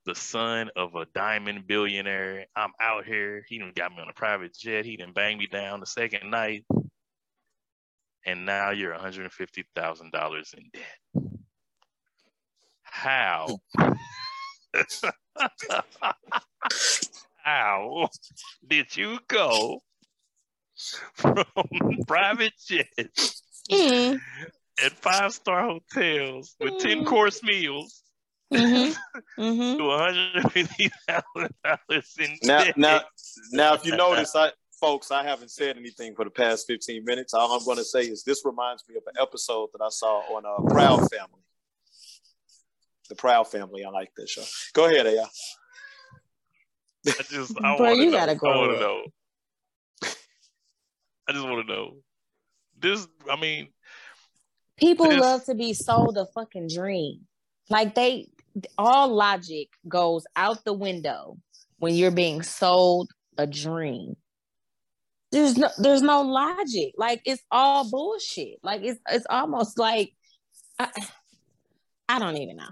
[0.07, 2.47] the son of a diamond billionaire.
[2.57, 3.45] I'm out here.
[3.49, 4.87] He done got me on a private jet.
[4.87, 6.65] He didn't bang me down the second night.
[8.25, 11.33] And now you're $150,000 in debt.
[12.83, 13.59] How?
[17.45, 18.09] How
[18.67, 19.81] did you go
[21.15, 21.45] from
[22.07, 24.19] private jets Mm,
[24.83, 27.07] and five star hotels with 10 Mm.
[27.07, 28.03] course meals
[28.53, 28.97] mhm,
[29.39, 29.77] mhm.
[29.77, 29.83] to
[30.49, 32.77] $150,000 in Now, debt?
[32.77, 33.01] now,
[33.53, 34.51] now, if you notice, I
[34.81, 37.33] folks, I haven't said anything for the past 15 minutes.
[37.35, 40.21] All I'm going to say is this reminds me of an episode that I saw
[40.35, 41.45] on uh, Proud Family.
[43.09, 43.85] The Proud Family.
[43.85, 44.45] I like this show.
[44.73, 45.27] Go ahead, Aya.
[47.07, 48.17] I just, I Bro, want to you know.
[48.19, 49.03] gotta I want to know.
[51.29, 51.97] I just want to know.
[52.79, 53.69] This, I mean,
[54.77, 57.27] People This- love to be sold a fucking dream.
[57.69, 58.29] Like they
[58.79, 61.37] all logic goes out the window
[61.79, 64.17] when you're being sold a dream.
[65.31, 66.95] There's no there's no logic.
[66.97, 68.59] Like it's all bullshit.
[68.63, 70.13] Like it's it's almost like
[70.79, 70.89] I,
[72.09, 72.71] I don't even know.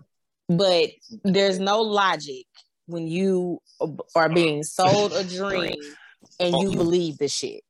[0.49, 0.91] But
[1.25, 2.47] there's no logic
[2.89, 3.61] when you
[4.15, 5.75] are uh, being sold a dream
[6.41, 7.63] and you believe the shit.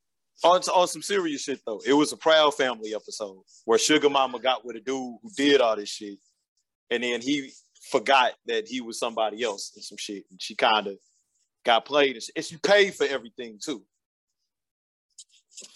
[0.43, 4.39] On, on some serious shit though, it was a Proud Family episode where Sugar Mama
[4.39, 6.17] got with a dude who did all this shit,
[6.89, 7.51] and then he
[7.91, 10.95] forgot that he was somebody else and some shit, and she kind of
[11.65, 13.83] got played, and she paid for everything too.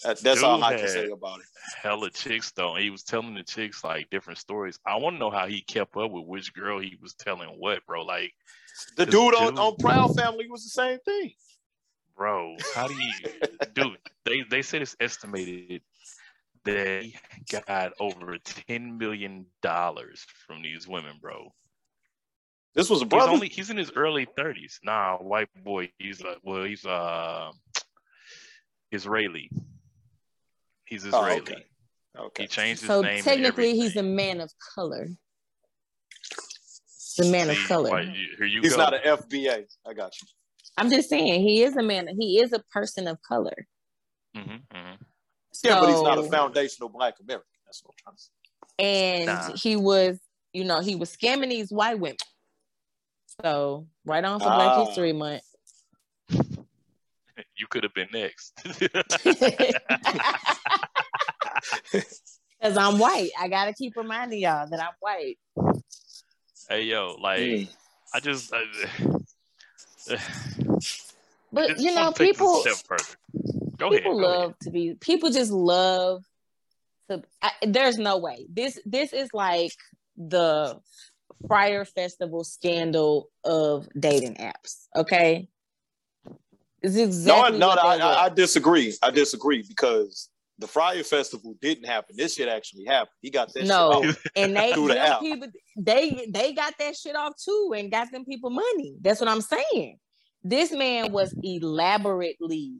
[0.02, 1.46] That, that's Dude all I can say about it.
[1.82, 2.74] Hella chicks though.
[2.76, 4.78] He was telling the chicks like different stories.
[4.86, 7.84] I want to know how he kept up with which girl he was telling what,
[7.84, 8.02] bro.
[8.02, 8.32] Like,
[8.96, 11.32] The This dude on, on Proud Family was the same thing.
[12.16, 13.12] bro, how do you,
[13.74, 13.98] dude?
[14.24, 15.82] They they said it's estimated
[16.64, 17.14] that he
[17.50, 21.52] got over ten million dollars from these women, bro.
[22.74, 23.32] This was a He's brother.
[23.32, 24.80] only he's in his early thirties.
[24.82, 25.90] Nah, white boy.
[25.98, 27.50] He's uh, well, he's uh
[28.90, 29.50] Israeli.
[30.84, 31.40] He's Oh, Israeli.
[31.40, 31.64] okay.
[32.18, 32.42] okay.
[32.44, 33.16] He changed his So name.
[33.16, 35.08] and technically he's a man of color.
[37.16, 37.90] The man of color.
[37.90, 38.04] why,
[38.36, 38.78] here you He's go.
[38.82, 39.64] not an FBA.
[39.86, 40.28] I got you.
[40.76, 42.08] I'm just saying he is a man.
[42.18, 43.66] He is a person of color.
[44.36, 44.96] Mhm, mhm.
[45.62, 47.46] Yeah, but he's not a foundational black American.
[47.64, 48.30] That's what I'm trying to say.
[48.80, 49.56] and Nah.
[49.56, 50.18] he was,
[50.52, 52.16] you know, he was scamming these white women.
[53.42, 54.54] So right on for Ah.
[54.56, 55.42] Black History Month.
[57.56, 58.52] You could have been next.
[62.60, 63.30] Because I'm white.
[63.38, 65.38] I gotta keep reminding y'all that I'm white.
[66.68, 67.68] Hey yo, like Mm.
[68.14, 68.52] I just.
[68.54, 68.64] I,
[71.52, 73.04] But just you know, wanna take this a people step further.
[73.76, 74.30] Go people ahead.
[74.30, 76.24] love to be people just love
[77.08, 78.46] to I, there's no way.
[78.50, 79.72] This this is like
[80.16, 80.80] the
[81.48, 84.88] Fyre Festival scandal of dating apps.
[84.96, 85.48] Okay.
[86.82, 88.94] It's exactly no, no, what I, I, I disagree.
[89.02, 92.14] I disagree because the Fyre Festival didn't happen.
[92.16, 93.16] This shit actually happened.
[93.22, 94.02] He got that No.
[94.02, 94.24] shit off.
[94.36, 98.50] and they the people they they got that shit off too and got them people
[98.50, 98.94] money.
[99.00, 99.98] That's what I'm saying.
[100.44, 102.74] This man was elaborately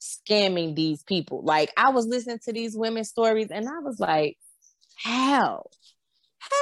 [0.00, 1.42] scamming these people.
[1.42, 4.36] Like I was listening to these women's stories and I was like,
[4.96, 5.64] how?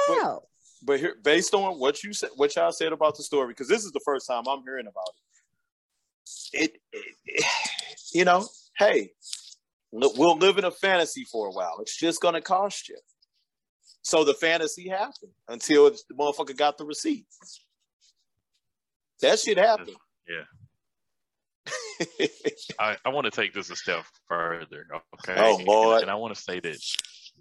[0.07, 0.43] How?
[0.83, 3.83] But here, based on what you said, what y'all said about the story, because this
[3.83, 5.09] is the first time I'm hearing about
[6.53, 6.61] it.
[6.63, 7.45] It, it, it-
[8.13, 9.11] you know, hey,
[10.01, 11.77] we'll live in a fantasy for a while.
[11.81, 12.97] It's just gonna cost you.
[14.01, 17.25] So the fantasy happened until the motherfucker got the receipt.
[19.21, 19.95] That shit happened.
[22.79, 24.85] I, I want to take this a step further.
[25.15, 25.35] Okay.
[25.37, 26.01] Oh, Lord.
[26.01, 26.77] And I want to say that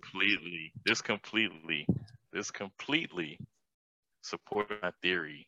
[0.00, 1.86] completely, this completely,
[2.32, 3.38] this completely
[4.22, 5.44] support my theory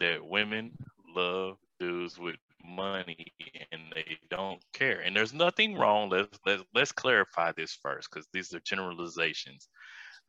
[0.00, 0.72] that women
[1.14, 3.32] love dudes with money
[3.72, 5.00] and they don't care.
[5.00, 6.10] And there's nothing wrong.
[6.10, 9.68] Let's let's let's clarify this first because these are generalizations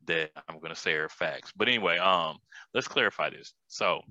[0.06, 1.52] that I'm gonna say are facts.
[1.56, 2.38] But anyway, um,
[2.74, 3.54] let's clarify this.
[3.68, 4.02] So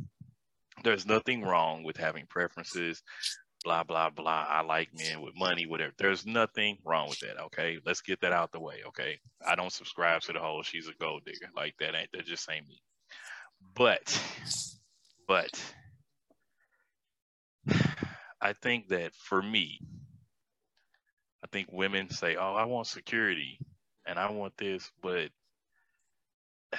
[0.84, 3.02] there's nothing wrong with having preferences
[3.64, 4.46] blah blah blah.
[4.48, 5.92] I like men with money, whatever.
[5.98, 7.40] There's nothing wrong with that.
[7.44, 8.82] Okay, let's get that out the way.
[8.88, 11.94] Okay, I don't subscribe to the whole she's a gold digger like that.
[11.94, 12.80] Ain't that just ain't me.
[13.74, 14.20] But,
[15.28, 15.50] but,
[18.42, 19.78] I think that for me,
[21.44, 23.60] I think women say, "Oh, I want security,
[24.04, 25.30] and I want this," but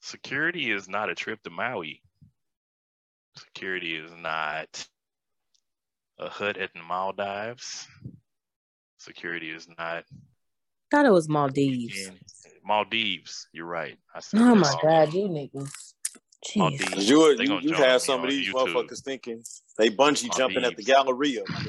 [0.00, 2.02] security is not a trip to Maui.
[3.36, 4.88] Security is not
[6.18, 7.86] a hut at the Maldives.
[8.98, 10.04] Security is not
[10.90, 12.10] thought it was Maldives.
[12.64, 13.48] Maldives.
[13.52, 13.96] You're right.
[14.34, 15.94] Oh my god, you niggas.
[16.46, 16.56] Jeez.
[16.56, 17.08] Maldives.
[17.08, 18.72] You, They you, you join have some of these YouTube.
[18.74, 19.42] motherfuckers thinking
[19.76, 21.42] they bungee jumping at the Galleria.
[21.48, 21.62] my.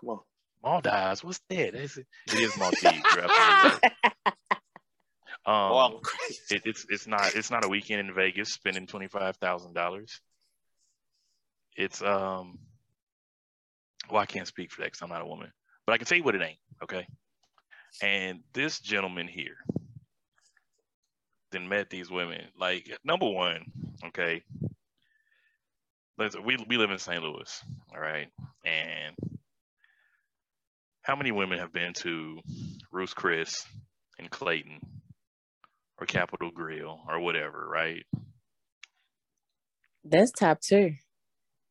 [0.00, 0.20] Come on.
[0.62, 1.24] Maldives.
[1.24, 1.74] What's that?
[1.74, 2.84] Is it, it is Maldives.
[2.84, 3.92] You're absolutely right.
[5.46, 6.00] Um, Oh,
[6.50, 10.20] it, it's it's not it's not a weekend in Vegas spending twenty five thousand dollars.
[11.76, 12.58] It's um.
[14.10, 15.50] Well, I can't speak for that because I'm not a woman,
[15.86, 16.58] but I can tell you what it ain't.
[16.82, 17.06] Okay.
[18.02, 19.56] And this gentleman here
[21.54, 22.42] then met these women.
[22.58, 23.64] Like number one,
[24.06, 24.42] okay.
[26.18, 27.22] Let's, we we live in St.
[27.22, 28.28] Louis, all right,
[28.64, 29.16] and
[31.02, 32.38] how many women have been to
[32.92, 33.66] Ruth's Chris
[34.18, 34.78] in Clayton
[35.98, 38.04] or Capital Grille or whatever, right?
[40.04, 40.98] That's top tier.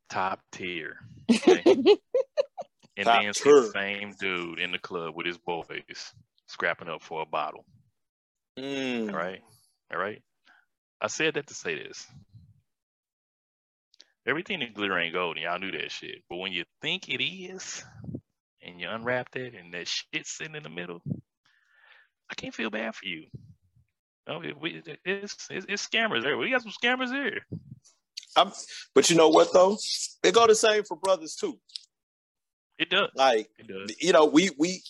[0.10, 0.98] Top tier.
[1.32, 1.64] Okay?
[2.98, 3.62] and Top then tier.
[3.62, 6.14] the same dude in the club with his boys
[6.48, 7.66] scrapping up for a bottle.
[8.60, 9.10] Mm.
[9.10, 9.42] All right.
[9.94, 10.22] All right.
[11.02, 12.08] I said that to say this.
[14.26, 16.24] Everything in glitter ain't gold, and y'all knew that shit.
[16.30, 17.84] But when you think it is,
[18.62, 21.02] and you unwrap that, and that shit sitting in the middle,
[22.32, 23.26] I can't feel bad for you.
[24.28, 26.38] No, it, we, it's, it's it's scammers there.
[26.38, 27.42] We got some scammers here.
[28.38, 28.52] I'm,
[28.96, 29.78] but you know what though?
[30.24, 31.60] It go the same for brothers too.
[32.80, 33.10] It does.
[33.16, 33.94] Like It does.
[34.00, 34.82] you know, we we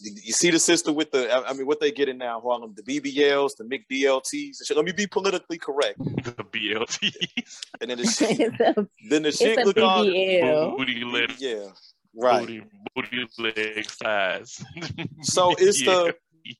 [0.00, 2.74] you see the sister with the I I mean what they get getting now, Harlem,
[2.74, 4.76] the BBLs, the McDLTs and shit.
[4.76, 5.98] Let me be politically correct.
[6.30, 11.04] The BLTs, And then the shit a, then the it's shit a look on booty
[11.04, 11.68] leg, Yeah.
[12.14, 12.40] Right.
[12.46, 12.62] booty,
[12.94, 14.62] booty leg size.
[15.22, 15.94] So it's Yeah.
[15.94, 16.16] the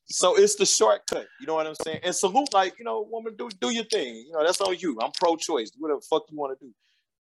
[0.06, 1.26] so it's the shortcut.
[1.40, 2.00] You know what I'm saying?
[2.04, 4.16] And salute, like, you know, woman, do do your thing.
[4.26, 4.98] You know, that's on you.
[5.00, 5.70] I'm pro-choice.
[5.70, 6.72] Do whatever the fuck you want to do.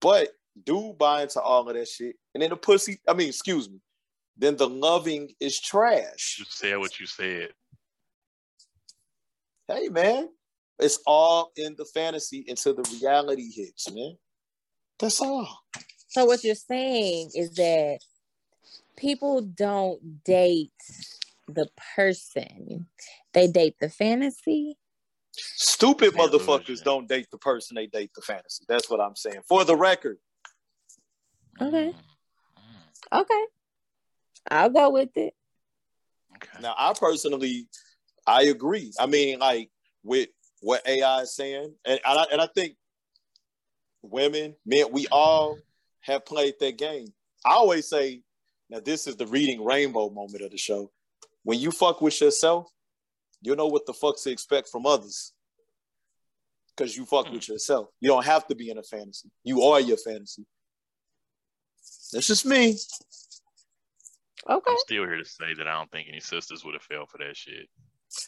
[0.01, 0.29] But
[0.65, 2.17] do buy into all of that shit.
[2.35, 3.79] And then the pussy, I mean, excuse me.
[4.43, 6.35] Then the loving is trash.
[6.41, 7.51] You said what you said.
[9.69, 10.31] Hey man,
[10.81, 14.17] it's all in the fantasy until the reality hits, man.
[14.99, 15.61] That's all.
[16.09, 18.01] So what you're saying is that
[18.97, 20.73] people don't date
[21.47, 22.89] the person;
[23.35, 24.77] they date the fantasy.
[25.35, 28.65] Stupid motherfuckers don't date the person, they date the fantasy.
[28.67, 29.43] That's what I'm saying.
[29.49, 30.19] For the record.
[31.61, 31.93] Okay.
[31.93, 33.45] Mm, mm, Okay,
[34.51, 35.35] I'll go with it.
[36.37, 36.63] Okay.
[36.63, 37.69] Now, I personally,
[38.27, 38.93] I agree.
[38.99, 39.71] I mean, like
[40.03, 40.29] with
[40.61, 42.75] what AI is saying, and, and, I, and I think
[44.03, 45.59] women, men, we all
[46.01, 47.13] have played that game.
[47.45, 48.23] I always say,
[48.71, 50.91] now this is the reading rainbow moment of the show.
[51.45, 52.69] When you fuck with yourself,
[53.41, 55.33] you know what the fuck to expect from others.
[56.75, 57.53] Because you fuck with hmm.
[57.53, 57.89] yourself.
[58.01, 59.31] You don't have to be in a fantasy.
[59.45, 60.47] You are your fantasy.
[62.13, 62.79] That's just me.
[64.49, 67.07] Okay, I'm still here to say that I don't think any sisters would have fell
[67.07, 67.69] for that shit.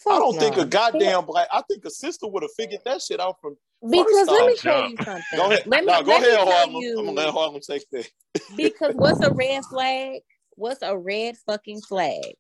[0.09, 1.49] I don't Fuck think a goddamn black.
[1.53, 3.57] I think a sister would have figured that shit out from
[3.91, 5.23] because let me tell you something.
[5.37, 5.67] Go ahead.
[5.67, 6.77] Let me, no, go let ahead, tell Harlem.
[6.77, 8.09] you, I'm gonna let Harlem take that.
[8.57, 10.21] because what's a red flag?
[10.57, 12.35] What's a red fucking flag?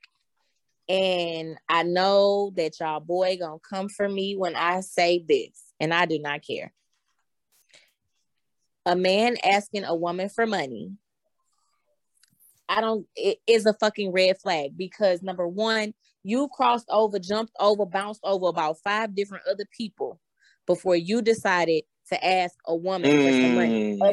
[0.88, 5.92] And I know that y'all boy gonna come for me when I say this, and
[5.92, 6.72] I do not care.
[8.86, 10.92] A man asking a woman for money,
[12.68, 13.06] I don't.
[13.16, 18.20] It is a fucking red flag because number one, you crossed over, jumped over, bounced
[18.24, 20.20] over about five different other people
[20.66, 24.10] before you decided to ask a woman for some money Mm.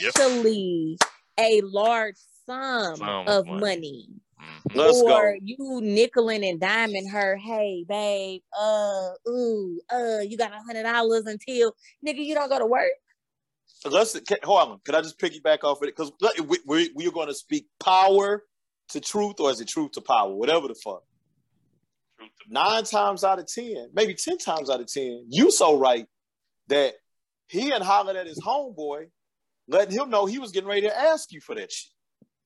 [0.00, 0.98] especially
[1.38, 2.16] a large
[2.46, 3.60] sum Sum of of money.
[3.60, 4.08] money.
[4.40, 4.74] Mhm.
[4.76, 5.34] Let's go.
[5.42, 11.24] you nickeling and diming her, hey babe, uh, ooh, uh, you got a hundred dollars
[11.26, 11.74] until
[12.06, 12.90] nigga you don't go to work.
[13.84, 14.80] Let's can, Harlem.
[14.84, 15.96] Can I just piggyback off of it?
[15.96, 16.12] Because
[16.46, 18.42] we, we, we're going to speak power
[18.88, 20.34] to truth, or is it truth to power?
[20.34, 21.02] Whatever the fuck.
[22.48, 26.06] Nine times out of ten, maybe ten times out of ten, you so right
[26.68, 26.94] that
[27.48, 29.06] he and hollered at his homeboy,
[29.68, 31.90] letting him know he was getting ready to ask you for that shit.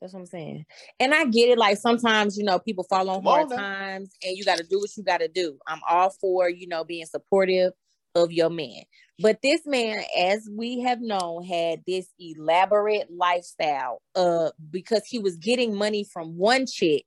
[0.01, 0.64] That's what I'm saying.
[0.99, 1.59] And I get it.
[1.59, 3.57] Like sometimes, you know, people fall on Come hard now.
[3.57, 5.59] times and you got to do what you got to do.
[5.66, 7.73] I'm all for, you know, being supportive
[8.14, 8.83] of your man.
[9.21, 15.37] But this man, as we have known, had this elaborate lifestyle uh, because he was
[15.37, 17.05] getting money from one chick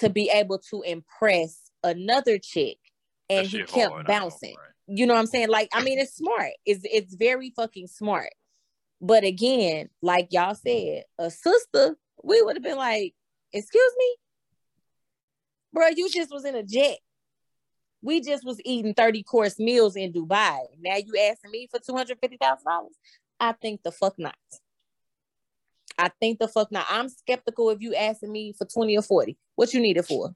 [0.00, 2.78] to be able to impress another chick.
[3.28, 4.70] And he kept bouncing right?
[4.88, 5.48] you know what I'm saying?
[5.50, 6.50] Like, I mean, it's smart.
[6.66, 8.30] It's it's very fucking smart.
[9.00, 13.14] But again, like y'all said, a sister, we would have been like,
[13.52, 14.16] excuse me,
[15.72, 16.98] bro, you just was in a jet.
[18.02, 20.58] We just was eating 30 course meals in Dubai.
[20.80, 22.58] Now you asking me for $250,000?
[23.38, 24.34] I think the fuck not.
[25.98, 26.86] I think the fuck not.
[26.88, 29.36] I'm skeptical if you asking me for 20 or 40.
[29.56, 30.34] What you need it for?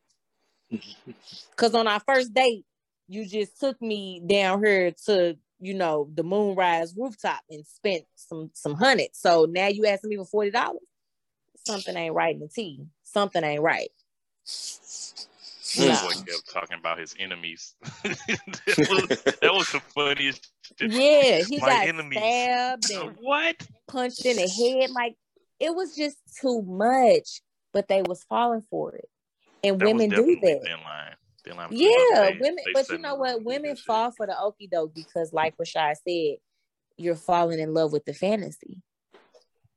[1.57, 2.65] Cause on our first date,
[3.09, 8.51] you just took me down here to, you know, the moonrise rooftop and spent some
[8.55, 9.09] some hundred.
[9.13, 10.81] So now you asking me for forty dollars?
[11.67, 12.81] Something ain't right in the tea.
[13.05, 13.91] Something ain't right.
[15.79, 16.03] Nah.
[16.03, 17.75] boy kept talking about his enemies.
[18.03, 20.91] that, was, that was the funniest shit.
[20.93, 22.19] Yeah, he My got enemies.
[22.19, 23.57] stabbed and What?
[23.89, 24.91] punched in the head.
[24.91, 25.17] Like
[25.61, 27.41] it was just too much.
[27.73, 29.09] But they was falling for it.
[29.65, 30.61] And That women do that.
[30.65, 31.15] Thin line.
[31.45, 31.89] Thin line Yeah.
[32.31, 33.43] They- women, they but you know what?
[33.43, 33.85] Women that shit.
[33.87, 36.37] fall for the okie doke because, like Rashad said,
[36.97, 38.81] you're falling in love with the fantasy.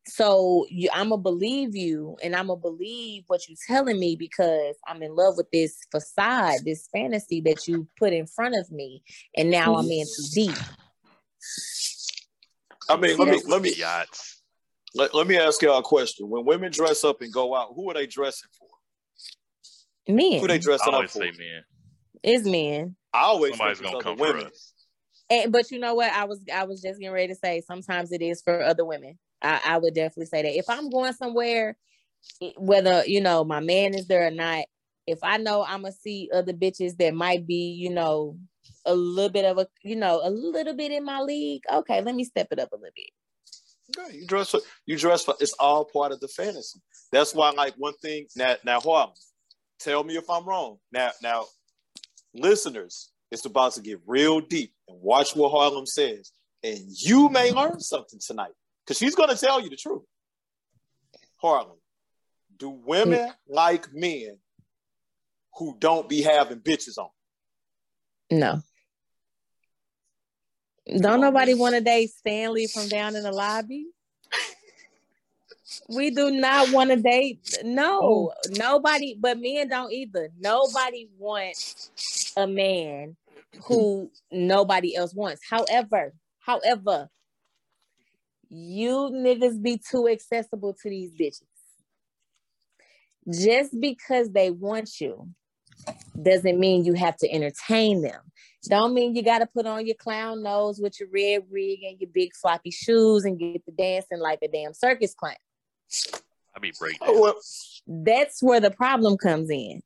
[0.07, 4.75] So you, I'm gonna believe you, and I'm gonna believe what you're telling me because
[4.87, 9.03] I'm in love with this facade, this fantasy that you put in front of me,
[9.35, 10.55] and now I'm in too deep.
[12.89, 14.41] I mean, let me let me yachts.
[14.95, 16.29] let, let me ask y'all a question.
[16.29, 18.67] When women dress up and go out, who are they dressing for?
[20.13, 21.19] Men, Who they I dressing up always for?
[21.21, 21.63] say, man,
[22.23, 22.95] is men.
[23.13, 24.47] I always somebody's think gonna come other for women.
[24.47, 24.73] us.
[25.29, 26.11] And but you know what?
[26.11, 29.17] I was I was just getting ready to say sometimes it is for other women.
[29.41, 31.77] I, I would definitely say that if I'm going somewhere,
[32.57, 34.65] whether you know my man is there or not,
[35.05, 38.37] if I know I'm gonna see other bitches that might be, you know,
[38.85, 41.63] a little bit of a, you know, a little bit in my league.
[41.71, 43.09] Okay, let me step it up a little bit.
[43.97, 46.79] Yeah, you dress for you dress for it's all part of the fantasy.
[47.11, 49.13] That's why like one thing now now
[49.79, 50.77] tell me if I'm wrong.
[50.91, 51.45] Now now
[52.33, 56.31] listeners, it's about to get real deep and watch what Harlem says.
[56.63, 58.51] And you may learn something tonight.
[58.85, 60.03] Because she's gonna tell you the truth.
[61.37, 61.77] Harlem,
[62.57, 64.37] do women like men
[65.57, 67.09] who don't be having bitches on?
[68.31, 68.61] No.
[70.99, 73.87] Don't nobody want to date Stanley from down in the lobby?
[75.89, 77.39] we do not want to date.
[77.63, 78.33] No, oh.
[78.51, 80.29] nobody, but men don't either.
[80.39, 83.17] Nobody wants a man
[83.65, 85.41] who nobody else wants.
[85.47, 87.09] However, however,
[88.49, 91.43] you niggas be too accessible to these bitches.
[93.29, 95.29] Just because they want you
[96.21, 98.21] doesn't mean you have to entertain them.
[98.69, 101.99] Don't mean you got to put on your clown nose with your red wig and
[101.99, 105.35] your big floppy shoes and get the dancing like a damn circus clown.
[106.55, 106.99] I be breaking.
[107.01, 107.35] Oh,
[107.85, 109.81] That's where the problem comes in.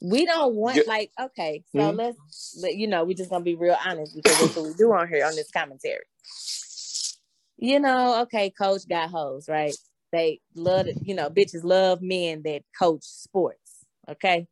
[0.00, 0.82] We don't want Yeah.
[0.86, 1.96] like okay, so Mhm.
[1.96, 4.92] let's let you know we're just gonna be real honest because that's what we do
[4.92, 6.04] on here on this commentary.
[7.56, 9.76] You know, okay, coach got hoes, right?
[10.12, 14.46] They love it, you know, bitches love men that coach sports, okay?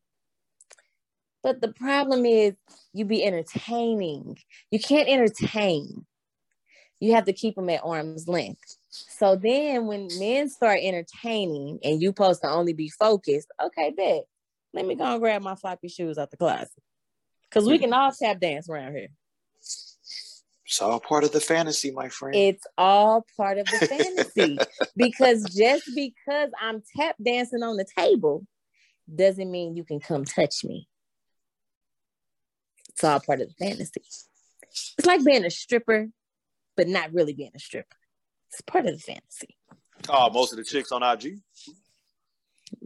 [1.43, 2.55] But the problem is
[2.93, 4.39] you be entertaining.
[4.73, 6.07] You can't entertain.
[6.99, 8.77] You have to keep them at arm's length.
[8.91, 14.25] So then when men start entertaining and you supposed to only be focused, okay, bet.
[14.77, 16.69] Let me go and grab my floppy shoes out the closet.
[17.51, 19.09] Cause we can all tap dance around here.
[19.59, 22.37] it's all part of the fantasy, my friend.
[22.37, 24.59] It's all part of the fantasy.
[24.97, 28.47] because just because I'm tap dancing on the table
[29.13, 30.87] doesn't mean you can come touch me.
[32.91, 34.03] It's all part of the fantasy.
[34.99, 36.09] It's like being a stripper,
[36.77, 37.97] but not really being a stripper.
[38.51, 39.57] It's part of the fantasy.
[40.11, 41.39] oh, most of the chicks on IG.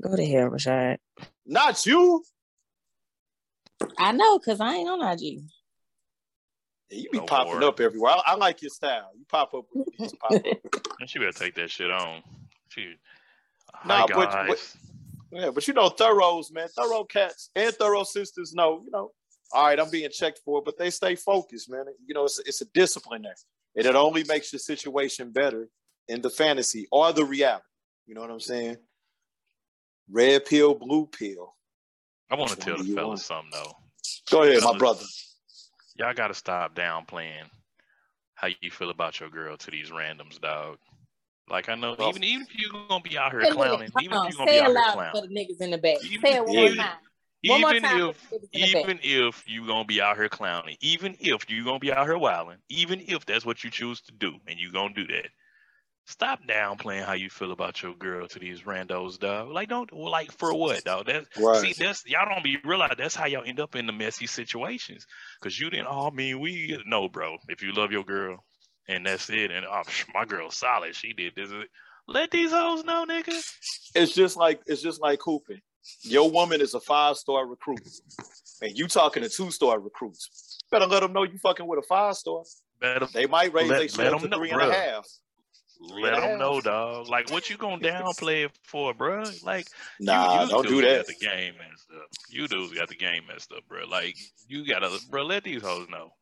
[0.00, 0.98] Go to hell, Rashad.
[1.46, 2.22] Not you.
[3.98, 5.20] I know, cause I ain't on IG.
[6.90, 7.64] Yeah, you be Oh, popping Lord.
[7.64, 8.12] up everywhere.
[8.12, 9.10] I, I like your style.
[9.16, 9.64] You pop up.
[9.74, 9.84] you
[10.20, 10.42] pop up.
[11.00, 12.22] And she better take that shit on.
[12.68, 12.94] She.
[13.86, 14.48] Nah, Hi but- guys.
[14.48, 14.76] but-
[15.40, 19.12] Yeah, but you know, thoroughs, man, thorough cats and thorough sisters know, you know,
[19.52, 21.84] all right, I'm being checked for, but they stay focused, man.
[22.06, 23.34] You know, it's a, it's a discipline there.
[23.76, 25.68] And it only makes your situation better
[26.08, 27.64] in the fantasy or the reality.
[28.06, 28.76] You know what I'm saying?
[30.10, 31.54] Red pill, blue pill.
[32.30, 33.20] I want to tell the do fellas want?
[33.20, 33.72] something though.
[34.30, 35.04] Go ahead, my brother.
[35.96, 37.44] Y'all got to stop downplaying
[38.34, 40.78] how you feel about your girl to these randoms, dog.
[41.48, 44.28] Like I know, even even if you're gonna be out here Wait clowning, even hold
[44.28, 46.04] if you're gonna Say be out here loud clowning, for the niggas in the back.
[46.04, 46.60] Even- Say it one Yeah.
[46.60, 46.96] more time.
[47.42, 48.78] One more time if for the niggas in the back.
[48.84, 52.18] even if you gonna be out here clowning, even if you gonna be out here
[52.18, 55.26] wilding, even if that's what you choose to do and you gonna do that,
[56.10, 59.50] stop downplaying how you feel about your girl to these randos, dog.
[59.50, 61.06] Like don't like for what, dog?
[61.06, 61.60] That's Right.
[61.60, 65.06] see that's y'all don't be realize that's how y'all end up in the messy situations.
[65.40, 67.36] Cause you didn't oh, all mean we no, bro.
[67.48, 68.44] If you love your girl
[68.88, 69.82] and that's it, and oh
[70.12, 71.50] my girl solid, she did this.
[72.06, 73.40] Let these hoes know, nigga.
[73.94, 75.60] It's just like it's just like hooping.
[76.02, 77.80] Your woman is a five star recruit,
[78.60, 80.58] and you talking to two star recruits.
[80.70, 82.42] Better let them know you fucking with a five star.
[82.80, 85.06] Better They might raise Let- their shit to know, three and a half.
[85.80, 87.08] Let them know, dog.
[87.08, 89.24] Like, what you gonna downplay it for, bro?
[89.42, 89.68] Like,
[89.98, 91.06] Nah, you, you don't do that.
[91.06, 92.06] The game messed up.
[92.28, 93.84] You dudes got the game messed up, bro.
[93.86, 94.16] Like,
[94.46, 95.24] you gotta, bro.
[95.24, 96.12] Let these hoes know.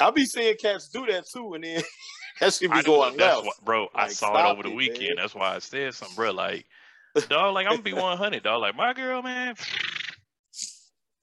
[0.00, 1.82] I be seeing cats do that too, and then
[2.40, 3.46] that shit be I do, going that's left.
[3.46, 3.88] why, bro.
[3.94, 5.00] I saw it over the it, weekend.
[5.00, 5.16] man.
[5.16, 6.30] That's why I said something, bro.
[6.32, 6.66] Like,
[7.28, 7.54] dog.
[7.54, 8.60] Like, I'm gonna be 100, dog.
[8.62, 9.54] Like, my girl, man.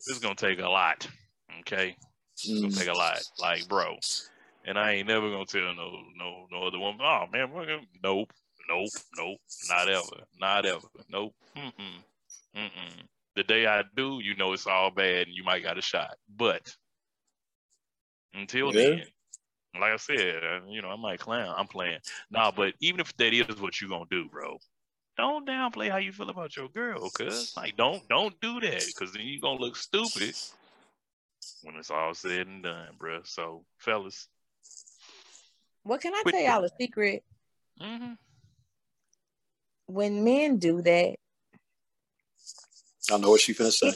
[0.07, 1.07] This is gonna take a lot.
[1.61, 1.95] Okay,
[2.35, 3.17] it's gonna take a lot.
[3.39, 3.95] Like, bro.
[4.67, 7.01] And I ain't never gonna tell no no no other woman.
[7.05, 8.33] Oh man, we're gonna, nope,
[8.67, 9.37] nope, nope,
[9.69, 11.35] not ever, not ever, nope.
[11.55, 12.03] Mm-mm,
[12.55, 13.01] mm-mm.
[13.35, 16.15] The day I do, you know it's all bad, and you might got a shot.
[16.35, 16.75] But
[18.33, 18.81] until Yeah.
[18.81, 19.03] then,
[19.79, 21.53] like I said, uh, you know I might clown.
[21.55, 21.99] I'm playing.
[22.31, 24.57] Nah, but even if that is what you gonna do, bro,
[25.15, 29.13] don't downplay how you feel about your girl, cuz like don't don't do that, cuz
[29.13, 30.33] then you gonna look stupid
[31.61, 33.21] when it's all said and done, bro.
[33.25, 34.27] So fellas.
[35.85, 37.23] Well, can I tell y'all a secret?
[37.79, 38.13] hmm
[39.85, 41.15] When men do that,
[43.11, 43.93] I know what she finna say.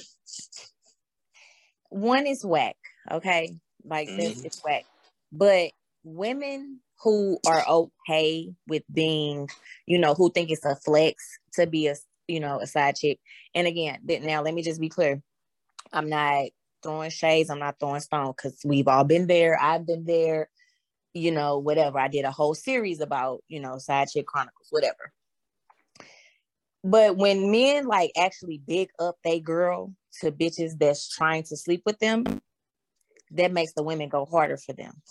[1.90, 2.78] one is whack.
[3.10, 4.46] Okay, like this, Mhm.
[4.46, 4.86] it's whack.
[5.32, 5.72] But
[6.04, 9.50] women who are okay with being,
[9.88, 11.96] you know, who think it's a flex to be a,
[12.28, 13.20] you know, a side chick.
[13.56, 15.24] And again, now let me just be clear.
[15.92, 16.50] I'm not
[16.84, 17.50] throwing shades.
[17.50, 19.60] I'm not throwing stones because we've all been there.
[19.60, 20.50] I've been there,
[21.14, 22.00] you know, whatever.
[22.00, 25.12] I did a whole series about, you know, side chick chronicles, whatever.
[26.84, 31.82] But when men like actually big up they girl to bitches that's trying to sleep
[31.86, 32.24] with them,
[33.32, 35.02] that makes the women go harder for them.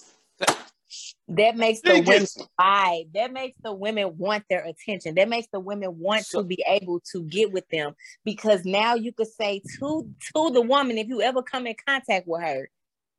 [1.28, 2.26] That makes the women
[2.56, 3.04] buy.
[3.12, 5.16] That makes the women want their attention.
[5.16, 7.94] That makes the women want to be able to get with them
[8.24, 12.26] because now you could say to to the woman if you ever come in contact
[12.26, 12.70] with her,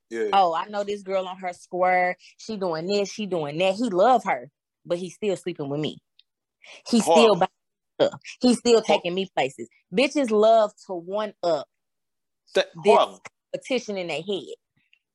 [0.10, 0.30] yeah.
[0.34, 2.18] oh, I know this girl on her square.
[2.38, 3.12] She doing this.
[3.12, 3.76] She doing that.
[3.76, 4.49] He love her,
[4.86, 5.99] but he's still sleeping with me.
[6.88, 7.36] He's still
[7.99, 8.20] stuff.
[8.41, 9.68] He's still taking me places.
[9.93, 11.68] Bitches love to one up
[12.55, 13.20] that, this
[13.53, 14.55] competition in their head.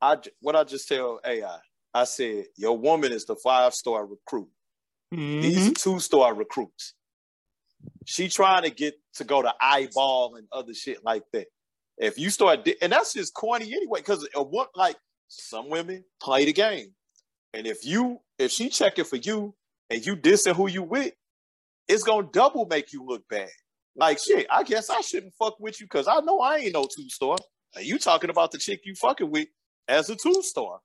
[0.01, 1.59] I what I just tell AI,
[1.93, 4.49] I said your woman is the five star recruit.
[5.13, 5.41] Mm-hmm.
[5.41, 6.95] These two star recruits.
[8.07, 11.47] She trying to get to go to eyeball and other shit like that.
[11.99, 14.97] If you start, and that's just corny anyway, because what like
[15.29, 16.89] some women play the game,
[17.53, 19.55] and if you if she checking for you
[19.91, 21.13] and you dissing who you with,
[21.89, 23.49] it's gonna double make you look bad.
[23.97, 26.85] Like shit, I guess I shouldn't fuck with you because I know I ain't no
[26.85, 27.37] two star.
[27.77, 29.49] And you talking about the chick you fucking with
[29.89, 30.81] as a two star.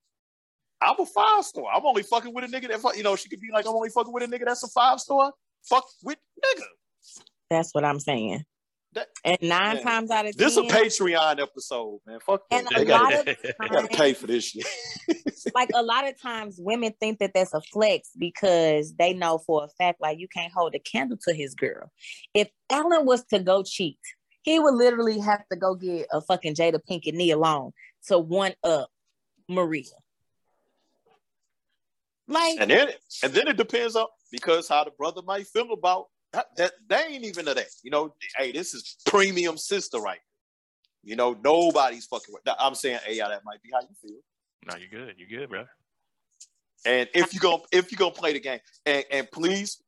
[0.81, 1.65] I'm a five star.
[1.73, 3.75] I'm only fucking with a nigga that fuck, you know she could be like I'm
[3.75, 5.33] only fucking with a nigga that's a five star.
[5.63, 6.65] Fuck with nigga.
[7.49, 8.43] That's what I'm saying.
[8.93, 12.19] That, and nine man, times out of this ten, this a Patreon episode, man.
[12.21, 13.37] Fuck and a lot of times,
[13.71, 14.65] gotta pay for this shit.
[15.55, 19.63] like a lot of times, women think that that's a flex because they know for
[19.63, 21.91] a fact, like you can't hold a candle to his girl.
[22.33, 23.99] If Alan was to go cheat,
[24.41, 27.73] he would literally have to go get a fucking Jada Pinkett knee alone
[28.07, 28.89] to one up
[29.47, 29.85] Maria.
[32.27, 32.89] Like, and then
[33.23, 37.03] and then it depends on because how the brother might feel about that, that they
[37.09, 37.67] ain't even of that.
[37.83, 40.19] You know, hey, this is premium sister right
[41.03, 42.43] You know, nobody's fucking with.
[42.59, 44.19] I'm saying, hey, yeah, that might be how you feel.
[44.67, 45.15] No, you're good.
[45.17, 45.65] You're good, bro.
[46.85, 49.81] And if you go, if you gonna play the game, and, and please,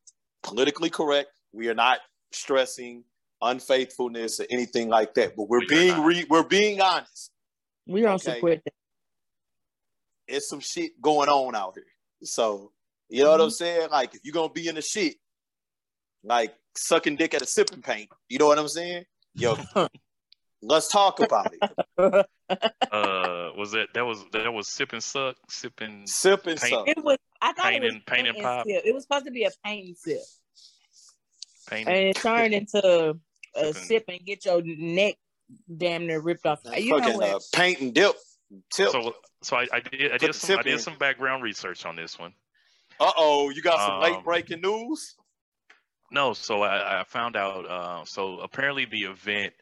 [0.43, 1.99] politically correct, we are not
[2.31, 3.03] stressing
[3.41, 5.35] unfaithfulness or anything like that.
[5.35, 7.31] But we're we being re, we're being honest.
[7.87, 8.35] We don't okay?
[8.35, 8.73] support that.
[10.27, 11.83] It's some shit going on out here.
[12.23, 12.71] So
[13.09, 13.31] you know mm-hmm.
[13.31, 13.53] what I'm mm-hmm.
[13.53, 13.89] saying?
[13.91, 15.15] Like if you're gonna be in the shit,
[16.23, 18.09] like sucking dick at a sipping paint.
[18.29, 19.05] You know what I'm saying?
[19.35, 19.57] Yo,
[20.61, 21.71] let's talk about it.
[21.97, 26.87] uh, was that that was that was sipping suck, sipping sipping suck.
[26.87, 27.17] It was.
[27.41, 28.67] I thought paint it was paint and pop.
[28.67, 28.83] Sip.
[28.85, 30.21] It was supposed to be a paint and sip.
[31.69, 33.17] Paint and it turned into
[33.55, 35.15] a sip and get your neck
[35.77, 36.59] damn near ripped off.
[36.65, 37.35] You Fucking, know what?
[37.35, 38.15] Uh, paint and dip.
[38.71, 38.89] Tip.
[38.89, 40.79] So, so I, I did I did some I did in.
[40.79, 42.33] some background research on this one.
[42.99, 45.15] Uh oh, you got some um, late breaking news.
[46.11, 47.65] No, so I, I found out.
[47.65, 49.53] Uh, so apparently, the event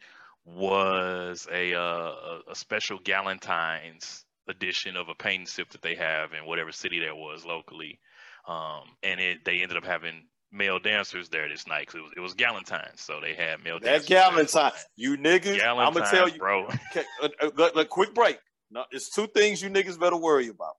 [0.44, 2.12] was a uh,
[2.50, 7.14] a special Galentine's edition of a paint sip that they have in whatever city there
[7.14, 8.00] was locally,
[8.48, 12.12] um, and it they ended up having male dancers there this night because it was
[12.16, 13.78] it was Galentine's, so they had male.
[13.80, 15.60] That's Galentine, you niggas.
[15.60, 16.66] Galentine, I'm gonna tell you, bro.
[16.90, 18.38] Okay, a, a, a, quick break.
[18.70, 20.74] No, it's two things you niggas better worry about: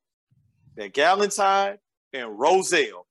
[0.76, 1.78] that Galentine
[2.14, 3.08] and Roselle.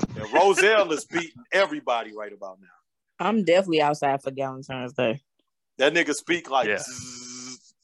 [0.00, 3.26] And Roselle is beating everybody right about now.
[3.26, 5.20] I'm definitely outside for Valentine's Day.
[5.78, 6.82] That nigga speak like yeah.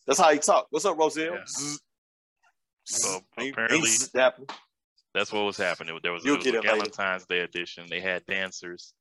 [0.06, 0.66] that's how he talk.
[0.70, 1.34] What's up, Roselle?
[1.34, 1.74] Yeah.
[2.84, 3.90] So apparently,
[5.14, 5.98] that's what was happening.
[6.02, 7.86] There was, was a Valentine's Day edition.
[7.88, 8.92] They had dancers,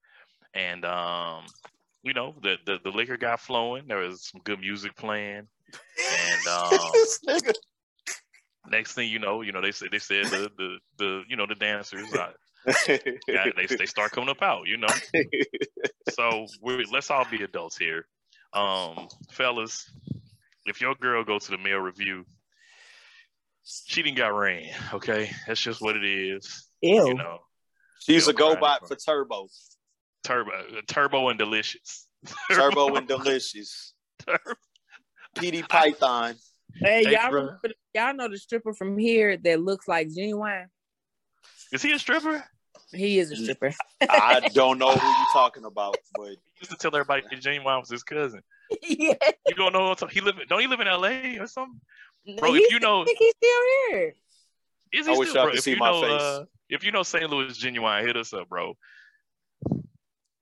[0.54, 1.44] and um,
[2.04, 3.88] you know, the, the the liquor got flowing.
[3.88, 5.48] There was some good music playing,
[6.00, 7.42] and um,
[8.70, 11.48] next thing you know, you know, they said they said the the, the you know
[11.48, 12.14] the dancers.
[12.14, 12.32] Uh,
[12.88, 14.88] yeah, they they start coming up out, you know.
[16.10, 18.06] so we let's all be adults here,
[18.54, 19.90] um, fellas.
[20.66, 22.26] If your girl goes to the male review,
[23.64, 24.70] she didn't got ran.
[24.94, 26.68] Okay, that's just what it is.
[26.82, 27.08] Ew.
[27.08, 27.40] You know,
[28.00, 29.48] she's a go bot for turbo.
[30.24, 30.52] Turbo,
[30.88, 32.08] turbo and delicious.
[32.52, 33.94] Turbo and delicious.
[34.26, 34.56] Turbo.
[35.36, 36.36] PD Python.
[36.76, 37.58] Hey, y'all,
[37.94, 40.68] y'all know the stripper from here that looks like Ginuwine?
[41.74, 42.44] Is he a stripper?
[42.92, 43.74] He is a stripper.
[44.02, 47.80] I don't know who you're talking about, but he used to tell everybody that Ginuwine
[47.80, 48.42] was his cousin.
[48.84, 49.16] yeah.
[49.48, 51.82] You don't know he live don't he live in LA or something?
[52.38, 54.16] Bro, if you know I think he's still here.
[54.94, 55.54] Is he I still, bro?
[55.54, 57.30] If you know uh, if you know St.
[57.30, 58.78] Louis Ginuwine, hit us up, bro.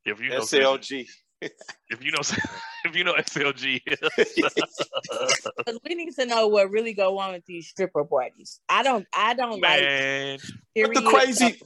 [0.06, 1.08] If you know SLG.
[1.42, 2.20] If you know
[2.86, 4.90] if you know SLG is.
[5.66, 8.60] 'Cause we need to know what really go on with these stripper parties.
[8.70, 9.06] I don't.
[9.16, 9.82] I don't like.
[9.82, 10.40] Man,
[10.76, 11.06] But the period.
[11.06, 11.62] crazy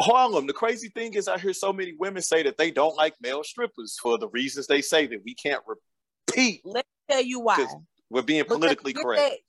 [0.00, 3.14] Harlem, the crazy thing is I hear so many women say that they don't like
[3.20, 6.62] male strippers for the reasons they say that we can't repeat.
[6.64, 7.66] Let me tell you why.
[8.10, 9.42] We're being politically with correct.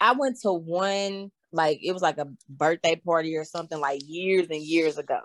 [0.00, 4.48] I went to one, like it was like a birthday party or something like years
[4.50, 5.20] and years ago.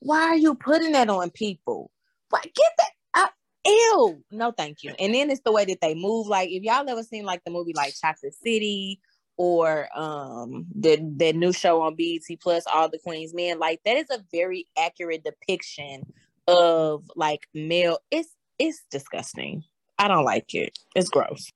[0.00, 1.90] Why are you putting that on people?
[2.30, 3.30] Why get that out?
[3.66, 4.22] Ew.
[4.30, 4.94] No, thank you.
[4.98, 6.26] And then it's the way that they move.
[6.26, 9.00] Like if y'all ever seen like the movie like Chocolate City
[9.36, 13.96] or um the the new show on BET Plus, All the Queen's Men, like that
[13.96, 16.12] is a very accurate depiction
[16.48, 17.98] of like male.
[18.10, 19.64] It's it's disgusting.
[19.98, 20.78] I don't like it.
[20.94, 21.50] It's gross.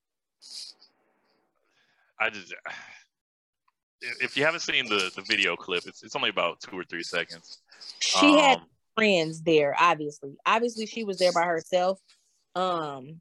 [2.19, 2.53] I just
[4.01, 7.03] if you haven't seen the the video clip, it's it's only about two or three
[7.03, 7.59] seconds.
[7.99, 8.65] She had Um,
[8.95, 10.35] friends there, obviously.
[10.45, 11.99] Obviously, she was there by herself.
[12.55, 13.19] Um,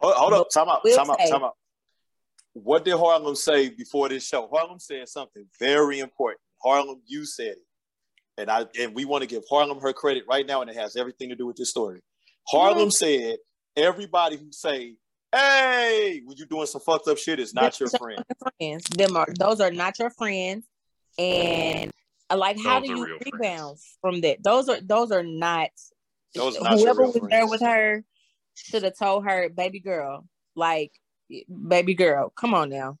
[0.00, 1.56] Hold, hold up, time out, time out, time out.
[2.52, 4.48] What did Harlem say before this show?
[4.52, 6.40] Harlem said something very important.
[6.62, 7.58] Harlem, you said it.
[8.36, 10.96] And I and we want to give Harlem her credit right now, and it has
[10.96, 12.00] everything to do with this story.
[12.48, 13.36] Harlem said
[13.76, 14.96] everybody who say,
[15.32, 18.22] Hey, when you doing some fucked up shit is not your friend.
[18.58, 20.66] friends, them are those are not your friends,
[21.18, 21.90] and
[22.36, 24.42] like, how do you real rebound from that?
[24.42, 25.70] Those are those are not.
[26.34, 28.04] Those are not whoever real was there with her
[28.54, 30.92] should have told her, baby girl, like,
[31.68, 32.98] baby girl, come on now.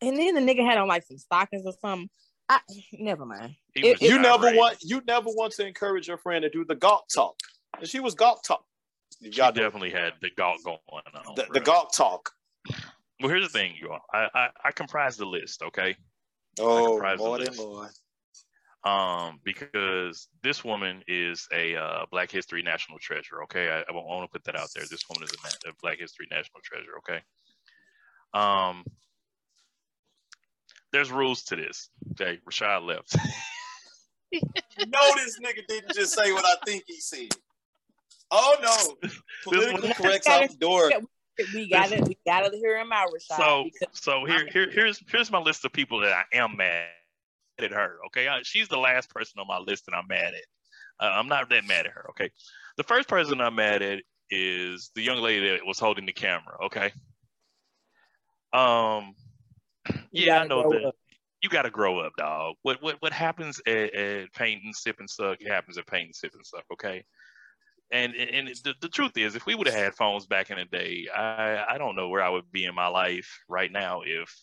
[0.00, 2.10] And then the nigga had on like some stockings or something.
[2.48, 2.60] I
[2.92, 3.56] never mind.
[3.74, 4.56] It- You never irate.
[4.56, 7.36] want you never want to encourage your friend to do the gawk talk.
[7.78, 8.64] And she was gawk talk.
[9.20, 11.34] Y'all do definitely had the gawk going on.
[11.34, 11.52] the, bro.
[11.52, 12.30] the gawk talk.
[13.20, 14.00] Well, here's the thing, you all.
[14.12, 15.96] I, I I comprise the list, okay?
[16.60, 17.58] Oh, comprise the Lord and.
[17.58, 17.88] Lord.
[18.84, 23.68] Um, because this woman is a uh, Black History National Treasure, okay?
[23.68, 24.84] I, I want to put that out there.
[24.88, 25.32] This woman is
[25.64, 27.20] a, a Black History National Treasure, okay?
[28.32, 28.84] Um,
[30.92, 31.88] there's rules to this.
[32.12, 33.16] Okay, Rashad left.
[34.32, 37.28] No, this nigga didn't just say what I think he said.
[38.30, 39.08] Oh no.
[39.44, 40.90] Politically This- correct's out the door.
[41.52, 43.36] We gotta we gotta hear him out, Rashad.
[43.36, 46.86] so so here here here's here's my list of people that I am mad
[47.58, 47.98] at her.
[48.06, 51.04] Okay, I, she's the last person on my list that I'm mad at.
[51.04, 52.06] Uh, I'm not that mad at her.
[52.10, 52.30] Okay,
[52.76, 56.56] the first person I'm mad at is the young lady that was holding the camera.
[56.66, 56.92] Okay.
[58.52, 59.14] Um.
[60.10, 60.84] you Yeah, I know that.
[60.84, 60.94] up.
[61.42, 62.54] You got to grow up, dog.
[62.62, 66.14] What what what happens at, at paint and sip and suck happens at paint and
[66.14, 66.64] sip and suck.
[66.72, 67.04] Okay.
[67.92, 70.64] And and the, the truth is, if we would have had phones back in the
[70.64, 74.34] day, I I don't know where I would be in my life right now if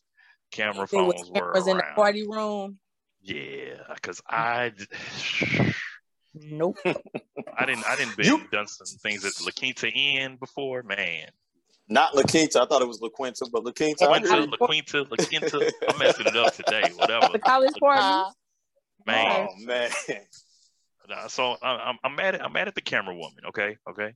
[0.52, 2.80] camera If it was phones were cameras in the party room.
[3.22, 4.24] Yeah, because mm.
[4.30, 4.72] I.
[6.36, 6.78] Nope.
[6.86, 10.84] I didn't I didn't been You- done some things at the La Quinta Inn before,
[10.84, 11.30] man.
[11.90, 12.62] Not La Quinta.
[12.62, 14.06] I thought it was La Quinta, but La Quinta.
[14.10, 14.48] I Quinta, hear.
[14.48, 15.72] La Quinta, La Quinta.
[15.90, 16.84] I'm messing it up today.
[16.96, 18.34] Whatever, the college party.
[19.06, 19.48] man.
[19.50, 19.90] Oh man.
[21.28, 23.46] So I'm I'm mad at I'm mad at the camera woman.
[23.50, 24.14] Okay, okay.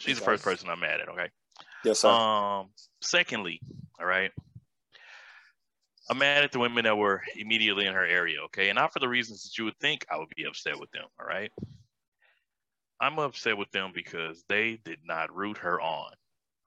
[0.00, 1.08] She's the first person I'm mad at.
[1.08, 1.28] Okay.
[1.84, 2.08] Yes, sir.
[2.08, 2.70] Um.
[3.00, 3.60] Secondly,
[4.00, 4.32] all right.
[6.10, 8.42] I'm mad at the women that were immediately in her area.
[8.46, 10.90] Okay, and not for the reasons that you would think I would be upset with
[10.90, 11.04] them.
[11.18, 11.50] All right.
[13.00, 16.12] I'm upset with them because they did not root her on.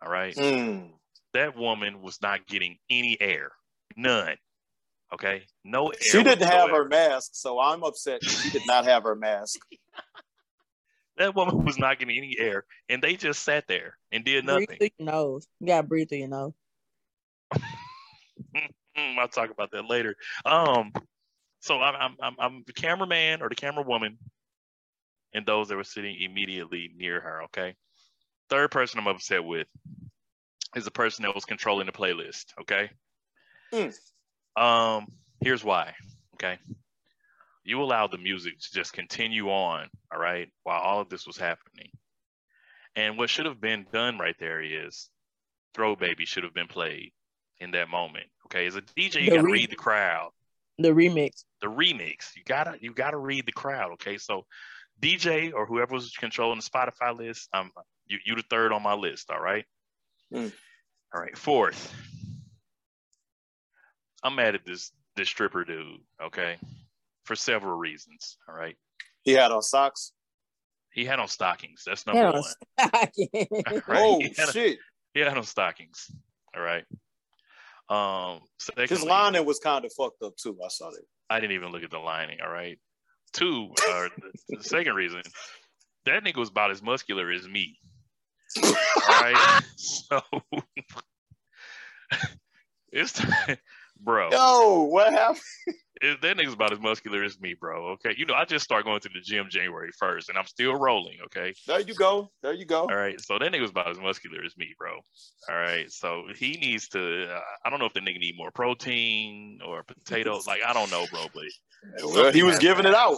[0.01, 0.35] All right.
[0.35, 0.89] Mm.
[1.33, 3.51] That woman was not getting any air.
[3.95, 4.37] None.
[5.13, 5.43] Okay.
[5.63, 5.97] No air.
[6.01, 9.59] She didn't have her mask, so I'm upset she did not have her mask.
[11.17, 14.67] That woman was not getting any air, and they just sat there and did nothing.
[14.67, 14.91] Breathe nothing.
[14.97, 15.47] through your nose.
[15.59, 16.53] You gotta breathe through your nose.
[18.95, 20.15] I'll talk about that later.
[20.45, 20.91] Um,
[21.59, 24.19] so I'm I'm I'm, I'm the cameraman or the camera woman,
[25.33, 27.43] and those that were sitting immediately near her.
[27.45, 27.75] Okay.
[28.49, 29.67] Third person I'm upset with
[30.75, 32.45] is the person that was controlling the playlist.
[32.61, 32.91] Okay.
[33.73, 33.97] Mm.
[34.57, 35.07] Um.
[35.39, 35.93] Here's why.
[36.35, 36.57] Okay.
[37.63, 39.87] You allowed the music to just continue on.
[40.11, 41.89] All right, while all of this was happening.
[42.95, 45.09] And what should have been done right there is,
[45.75, 47.11] "Throat Baby" should have been played
[47.59, 48.25] in that moment.
[48.45, 50.31] Okay, as a DJ, you The gotta re- read the crowd.
[50.77, 51.43] The remix.
[51.61, 53.91] The remix, you gotta you gotta read the crowd.
[53.93, 54.45] Okay, so
[55.01, 57.71] DJ or whoever was controlling the Spotify list, um,
[58.07, 59.29] you you the third on my list.
[59.29, 59.65] All right.
[60.33, 60.51] Mm.
[61.13, 61.37] All right.
[61.37, 61.93] Fourth,
[64.23, 65.99] I'm mad at this this stripper dude.
[66.21, 66.57] Okay,
[67.25, 68.37] for several reasons.
[68.47, 68.75] All right.
[69.23, 70.13] He had on socks.
[70.93, 71.83] He had on stockings.
[71.85, 72.43] That's Hit number on one.
[72.89, 73.29] stocking.
[73.87, 73.99] Right?
[74.01, 74.79] Oh He had, shit!
[75.13, 76.09] he had on stockings.
[76.55, 76.83] All right.
[77.89, 78.41] Um,
[78.75, 80.57] His secondly- lining was kind of fucked up too.
[80.63, 81.03] I saw that.
[81.29, 82.39] I didn't even look at the lining.
[82.41, 82.77] All right.
[83.33, 84.09] Two, or
[84.49, 85.21] the, the second reason,
[86.05, 87.77] that nigga was about as muscular as me.
[88.63, 88.73] All
[89.09, 89.61] right.
[89.77, 90.21] So
[92.91, 93.57] it's time,
[94.01, 94.29] bro.
[94.31, 95.41] Yo, what happened?
[96.01, 97.87] it- that nigga's about as muscular as me, bro.
[97.93, 98.13] Okay.
[98.17, 101.17] You know, I just started going to the gym January 1st and I'm still rolling.
[101.25, 101.53] Okay.
[101.65, 102.29] There you go.
[102.43, 102.81] There you go.
[102.81, 103.19] All right.
[103.19, 104.93] So that nigga's about as muscular as me, bro.
[105.49, 105.91] All right.
[105.91, 109.83] So he needs to, uh, I don't know if the nigga need more protein or
[109.83, 110.45] potatoes.
[110.47, 111.43] Like, I don't know, bro, but
[112.03, 113.17] Well, he was giving it out.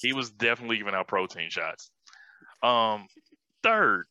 [0.00, 1.90] he was definitely giving out protein shots.
[2.62, 3.06] Um,
[3.62, 4.06] third,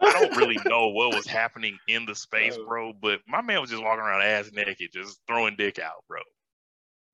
[0.00, 2.64] I don't really know what was happening in the space, Uh.
[2.66, 6.20] bro, but my man was just walking around ass naked, just throwing dick out, bro.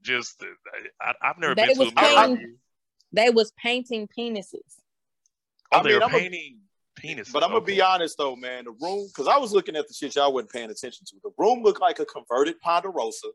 [0.03, 0.47] Just, uh,
[1.01, 2.51] I, I've never They been to was a music.
[3.13, 4.59] They was painting penises.
[5.73, 6.59] Oh, I they mean, were I'm a- painting
[6.97, 7.31] penis.
[7.31, 7.75] But I'm gonna okay.
[7.75, 8.65] be honest though, man.
[8.65, 11.17] The room, because I was looking at the shit y'all wasn't paying attention to.
[11.23, 13.29] The room looked like a converted Ponderosa.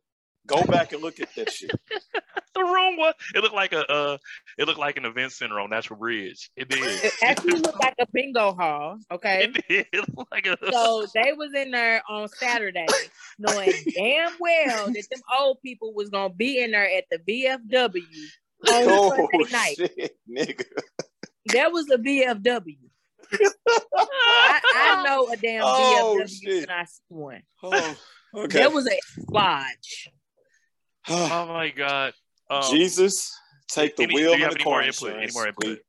[0.47, 1.69] Go back and look at that shit.
[2.55, 3.13] the room was.
[3.35, 3.85] It looked like a.
[3.91, 4.17] Uh,
[4.57, 6.49] it looked like an event center on Natural Bridge.
[6.55, 6.79] It did.
[6.83, 8.97] It actually looked like a bingo hall.
[9.11, 9.43] Okay.
[9.43, 9.85] it did.
[9.93, 10.57] It like a.
[10.71, 12.87] So they was in there on Saturday,
[13.39, 18.01] knowing damn well that them old people was gonna be in there at the VFW
[18.01, 18.03] on
[18.67, 19.75] oh Sunday night.
[19.77, 20.65] shit, nigga.
[21.45, 22.77] There was a VFW.
[23.95, 26.67] I, I know a damn Oh, VFW shit.
[26.67, 27.41] when I see one.
[27.63, 27.95] Oh,
[28.35, 28.57] okay.
[28.59, 28.97] There was a
[29.31, 30.09] lodge.
[31.31, 32.13] oh my god.
[32.49, 33.35] Um, Jesus,
[33.67, 35.13] take the any- wheel do you have the any more input?
[35.13, 35.63] Any more input?
[35.63, 35.79] please.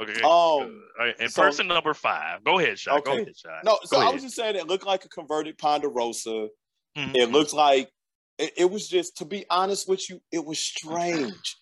[0.00, 0.20] Okay.
[0.22, 2.42] Um, right, and so- person number five.
[2.44, 2.78] Go ahead.
[2.86, 3.22] Go Okay.
[3.22, 3.64] ahead, Shot.
[3.64, 6.48] No, so I was just saying it looked like a converted Ponderosa.
[6.96, 7.16] Mhm.
[7.16, 7.90] It looked like
[8.38, 11.56] it, it was just to be honest with you, it was strange.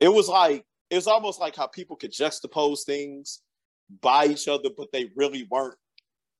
[0.00, 3.42] It was like it was almost like how people could juxtapose things
[4.00, 5.78] by each other, but they really weren't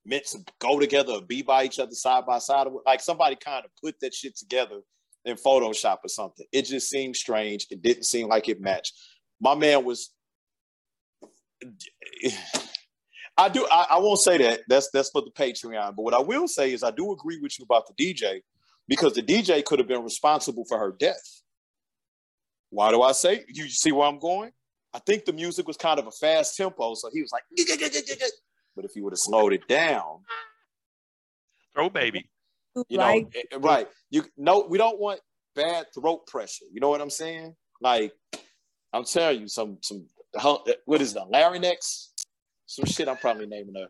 [0.07, 2.67] meant to go together or be by each other side by side.
[2.87, 4.81] Like somebody kind of put that shit together
[5.29, 6.47] in Photoshop or something.
[6.53, 7.67] It just seemed strange.
[7.71, 8.95] It didn't seem like it matched.
[9.41, 10.11] My man was
[13.37, 14.61] I do I, I won't say that.
[14.69, 15.97] That's that's for the Patreon.
[15.97, 18.41] But what I will say is I do agree with you about the DJ
[18.89, 21.43] because the DJ could have been responsible for her death.
[22.71, 23.45] Why do I say?
[23.49, 24.51] You see where I'm going?
[24.93, 27.43] I think the music was kind of a fast tempo, so he was like,
[28.75, 30.21] but if he would have slowed it down,
[31.75, 32.29] Throat baby.
[32.89, 33.89] You know, Like, eh, eh right?
[34.11, 35.21] You no, we don't want
[35.55, 36.65] bad throat pressure.
[36.73, 37.55] You know what I'm saying?
[37.81, 38.13] Like,
[38.93, 42.13] I'm telling you, some some eh, what is the larynx?
[42.67, 43.09] Some shit.
[43.09, 43.89] I'm probably naming a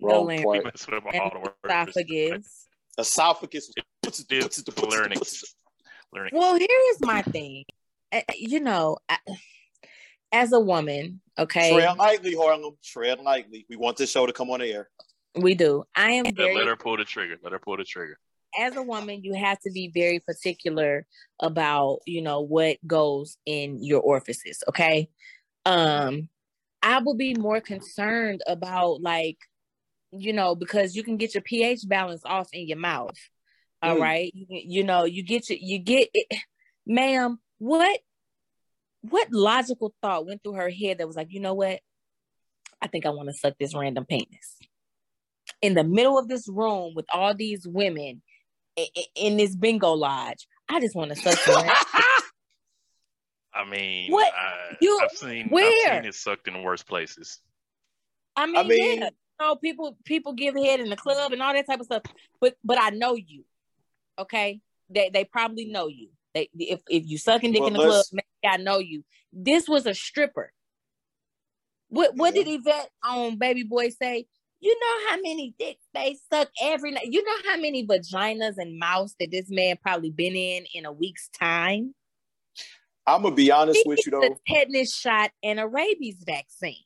[0.00, 0.44] No wrong larynx.
[0.44, 0.64] part.
[0.64, 1.96] Messing up and all the words.
[1.96, 2.48] esophagus.
[2.98, 3.70] Esophagus.
[4.58, 5.44] It's larynx.
[6.12, 6.32] Larynx.
[6.32, 7.64] Well, here is my thing.
[8.12, 9.18] Eh, you know, I,
[10.32, 12.76] as a woman, okay, Tread lightly, Harlem.
[12.84, 13.66] Tread lightly.
[13.68, 14.88] We want this show to come on air.
[15.34, 15.84] we do.
[15.94, 17.36] I am very let her pull the trigger.
[17.42, 18.18] Let her pull the trigger.
[18.58, 21.06] As a woman, you have to be very particular
[21.40, 24.62] about, you know, what goes in your orifices.
[24.68, 25.08] Okay.
[25.64, 26.28] Um,
[26.82, 29.38] I would be more concerned about like,
[30.12, 33.16] you know, because you can get your pH balance off in your mouth.
[33.82, 34.00] All Mm.
[34.00, 34.32] right.
[34.34, 36.38] You, you know, you get your, you get it,
[36.86, 38.00] ma'am, what
[39.02, 41.80] what logical thought went through her head that was like, you know what?
[42.82, 44.58] I think I want to suck this random penis.
[45.62, 48.22] In the middle of this room with all these women
[49.14, 50.46] in this bingo lodge.
[50.68, 51.64] I just want to suck some.
[53.54, 54.32] I mean, What?
[54.34, 55.64] I, You- I've seen where?
[55.66, 57.40] I've seen it sucked in worse places.
[58.36, 61.42] I mean, I mean- yeah, you know, people people give head in the club and
[61.42, 62.02] all that type of stuff.
[62.40, 63.44] But but I know you,
[64.18, 64.60] okay?
[64.90, 66.08] They they probably know you.
[66.34, 69.04] They if if you sucking dick Well, in the club, maybe I know you.
[69.32, 70.52] This was a stripper.
[71.88, 72.42] What what Yeah.
[72.44, 74.26] did Yvette on Baby Boy say?
[74.60, 77.08] You know how many dicks they suck every night.
[77.10, 80.92] You know how many vaginas and mouths that this man probably been in in a
[80.92, 81.94] week's time.
[83.06, 84.22] I'm gonna be honest He with you though.
[84.22, 86.84] a tetanus shot and a rabies vaccine.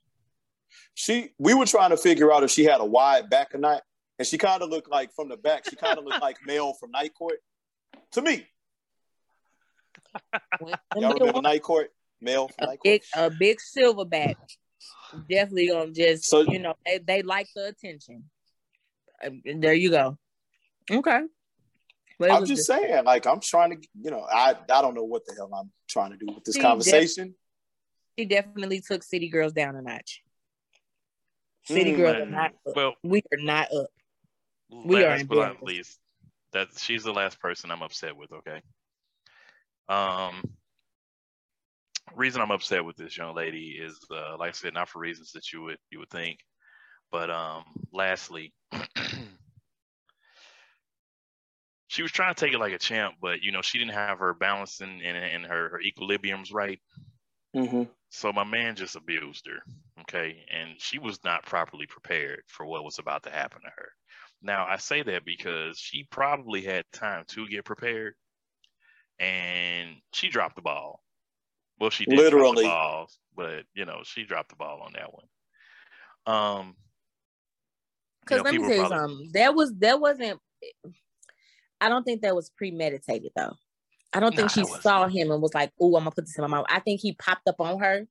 [0.94, 3.82] She we were trying to figure out if she had a wide back or not,
[4.18, 5.68] and she kind of looked like from the back.
[5.68, 7.38] She kind of looked like Mel from Night Court.
[8.12, 8.46] To me,
[10.32, 11.90] y'all middle remember Night Court?
[12.20, 12.82] Mel from a Night Court.
[12.84, 14.34] big a big silverback
[15.28, 18.24] definitely gonna just So- you know they, they like the attention
[19.24, 20.16] Uh, there you go
[20.90, 21.20] okay
[22.18, 25.04] But I'm was just saying, like I'm trying to, you know, I I don't know
[25.04, 27.34] what the hell I'm trying to do with this See, conversation.
[28.18, 30.22] she definitely took city girls down a notch
[31.64, 32.76] city Mm, girls are not up.
[32.76, 33.90] Well, we are not up
[34.70, 35.98] We are last but not least,
[36.52, 38.32] that she's the last person I'm upset with.
[38.32, 38.60] Okay.
[39.88, 40.42] Um,
[42.16, 45.32] reason I'm upset with this young lady is, uh, like I said, not for reasons
[45.32, 46.38] that you would you would think,
[47.10, 48.52] but um, lastly,
[51.88, 54.18] she was trying to take it like a champ, but you know she didn't have
[54.18, 56.80] her balance and and, and her, her equilibriums right.
[57.54, 57.84] Mm-hmm.
[58.10, 59.62] So my man just abused her.
[60.02, 60.44] Okay.
[60.50, 63.88] And she was not properly prepared for what was about to happen to her.
[64.42, 68.14] Now, I say that because she probably had time to get prepared
[69.18, 71.02] and she dropped the ball.
[71.80, 72.64] Well, she did Literally.
[72.64, 75.26] drop the ball, but you know, she dropped the ball on that one.
[76.26, 76.76] Um,
[78.20, 79.30] Because know, let me tell you probably- something.
[79.32, 80.40] That was that wasn't.
[81.80, 83.54] I don't think that was premeditated though.
[84.12, 86.36] I don't think Nah, she saw him and was like, "Oh, I'm gonna put this
[86.36, 88.06] in my mouth." I think he popped up on her,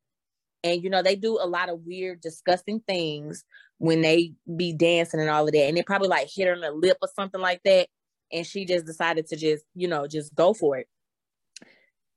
[0.63, 3.43] and you know they do a lot of weird, disgusting things
[3.77, 6.61] when they be dancing and all of that, and they probably like hit her in
[6.61, 7.87] the lip or something like that,
[8.31, 10.87] and she just decided to just you know just go for it.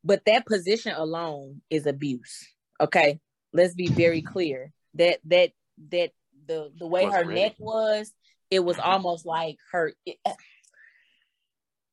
[0.04, 2.46] But that position alone is abuse.
[2.80, 3.20] Okay,
[3.52, 5.52] let's be very clear that that
[5.90, 6.10] that
[6.46, 7.40] the the way her ready.
[7.40, 8.12] neck was,
[8.50, 8.84] it was Mhm.
[8.86, 9.92] almost like her.
[10.04, 10.18] it-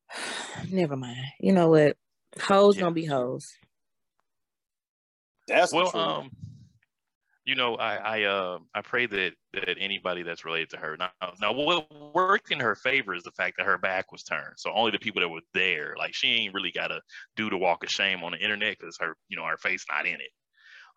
[0.72, 1.24] never mind.
[1.39, 1.97] You know what?
[2.41, 2.82] Hoes Yeah.
[2.82, 3.53] gonna be hoes.
[5.47, 6.03] That's the well, truth.
[6.03, 6.32] um,
[7.45, 11.09] you know, I I uh I pray that that anybody that's related to her now
[11.41, 14.53] now what worked in her favor is the fact that her back was turned.
[14.57, 17.01] So only the people that were there, like she ain't really got to
[17.35, 20.05] do the walk of shame on the internet because her you know her face not
[20.05, 20.31] in it.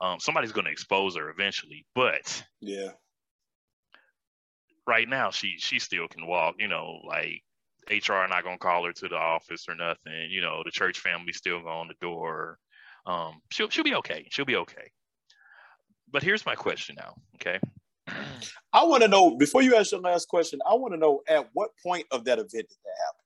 [0.01, 2.91] Um, somebody's gonna expose her eventually, but yeah.
[4.87, 6.57] right now she she still can walk.
[6.59, 7.43] You know, like
[7.91, 10.29] HR not gonna call her to the office or nothing.
[10.31, 12.59] You know, the church family still going on the door.
[13.07, 14.27] Um, she'll she'll be okay.
[14.31, 14.91] She'll be okay.
[16.11, 17.15] But here's my question now.
[17.37, 17.59] Okay.
[18.09, 18.53] Mm.
[18.73, 20.61] I want to know before you ask your last question.
[20.69, 23.25] I want to know at what point of that event did that happen?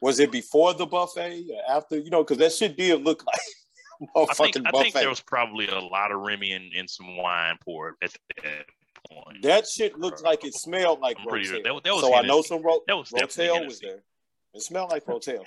[0.00, 1.98] Was it before the buffet or after?
[1.98, 3.36] You know, because that shit did look like
[4.16, 6.88] a I think fucking I think there was probably a lot of Remy and, and
[6.88, 8.12] some wine poured at
[8.42, 8.64] that
[9.10, 9.42] point.
[9.42, 11.64] that shit looked like it smelled like I'm sure Rotel.
[11.64, 14.02] that- that was so I know some ro- That was Rotel was there.
[14.54, 15.42] It smelled like Rotel.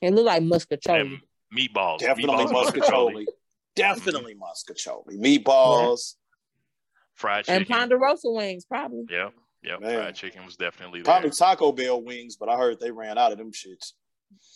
[0.00, 1.00] It looked like muscatone.
[1.00, 1.18] And
[1.56, 1.98] meatballs.
[1.98, 3.26] Definitely meatballs, muscatone.
[3.76, 4.42] Definitely mm-hmm.
[4.42, 5.20] muscatone.
[5.20, 6.14] Meatballs.
[7.18, 7.62] Fried chicken.
[7.62, 9.04] And Ponderosa wings, probably.
[9.10, 9.30] Yeah.
[9.62, 9.76] Yeah.
[9.78, 9.94] Man.
[9.94, 11.12] Fried chicken was definitely there.
[11.12, 13.92] Probably Taco Bell wings, but I heard they ran out of them shits.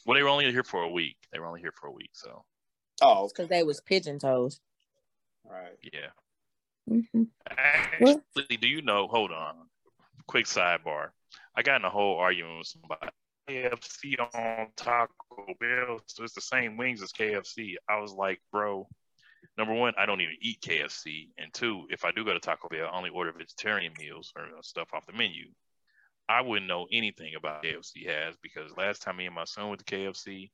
[0.06, 1.16] Well, they were only here for a week.
[1.32, 2.10] They were only here for a week.
[2.12, 2.44] So
[3.00, 3.32] Oh, okay.
[3.36, 4.60] Because they was pigeon toes.
[5.44, 5.76] Right.
[5.92, 6.10] yeah.
[6.88, 7.28] Mhm.
[7.50, 9.08] Actually, do you know?
[9.08, 9.54] Hold on.
[10.26, 11.08] Quick sidebar.
[11.56, 13.08] I got in a whole argument with somebody.
[13.48, 17.74] KFC on Taco Bell, so it's the same wings as KFC.
[17.88, 18.88] I was like, bro,
[19.58, 22.68] number one, I don't even eat KFC, and two, if I do go to Taco
[22.68, 25.46] Bell, I only order vegetarian meals or stuff off the menu.
[26.28, 29.84] I wouldn't know anything about KFC has because last time me and my son went
[29.84, 30.50] to KFC,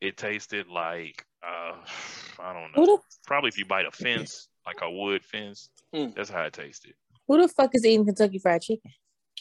[0.00, 1.74] it tasted like uh,
[2.40, 2.96] I don't know.
[2.96, 6.14] the Probably if you bite a fence, like a wood fence, Mm.
[6.16, 6.94] that's how it tasted.
[7.28, 8.90] who the fuck is eating Kentucky Fried Chicken?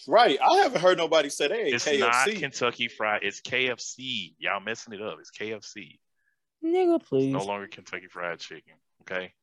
[0.08, 0.38] Right.
[0.40, 2.00] I haven't heard nobody say they ate It's KFC.
[2.00, 3.24] not Kentucky Fried.
[3.24, 4.36] It's KFC.
[4.38, 5.18] Y'all messing it up.
[5.20, 5.98] It's KFC.
[6.66, 7.32] Nigga, It's please.
[7.32, 8.74] no longer Kentucky Fried Chicken.
[9.02, 9.34] Okay.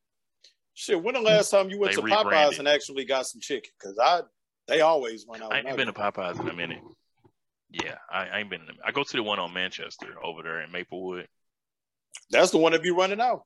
[0.73, 3.71] Shit, when the last time you went They to Popeyes and actually got some chicken?
[3.79, 4.21] Because I,
[4.67, 5.53] they always run out.
[5.53, 5.93] I when ain't been to.
[5.93, 6.81] Popeyes in a minute.
[7.69, 8.61] Yeah, I, I ain't been.
[8.61, 11.27] In I go to the one on Manchester over there in Maplewood.
[12.29, 13.43] That's the one that be running out.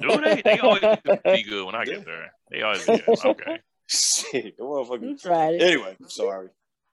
[0.00, 0.42] Do they?
[0.42, 0.80] They always
[1.24, 2.32] be good when I get there.
[2.50, 3.18] They always be good.
[3.24, 3.58] Okay.
[3.88, 5.20] Shit, the motherfucker.
[5.20, 5.62] Tried it.
[5.62, 6.48] Anyway, I'm sorry.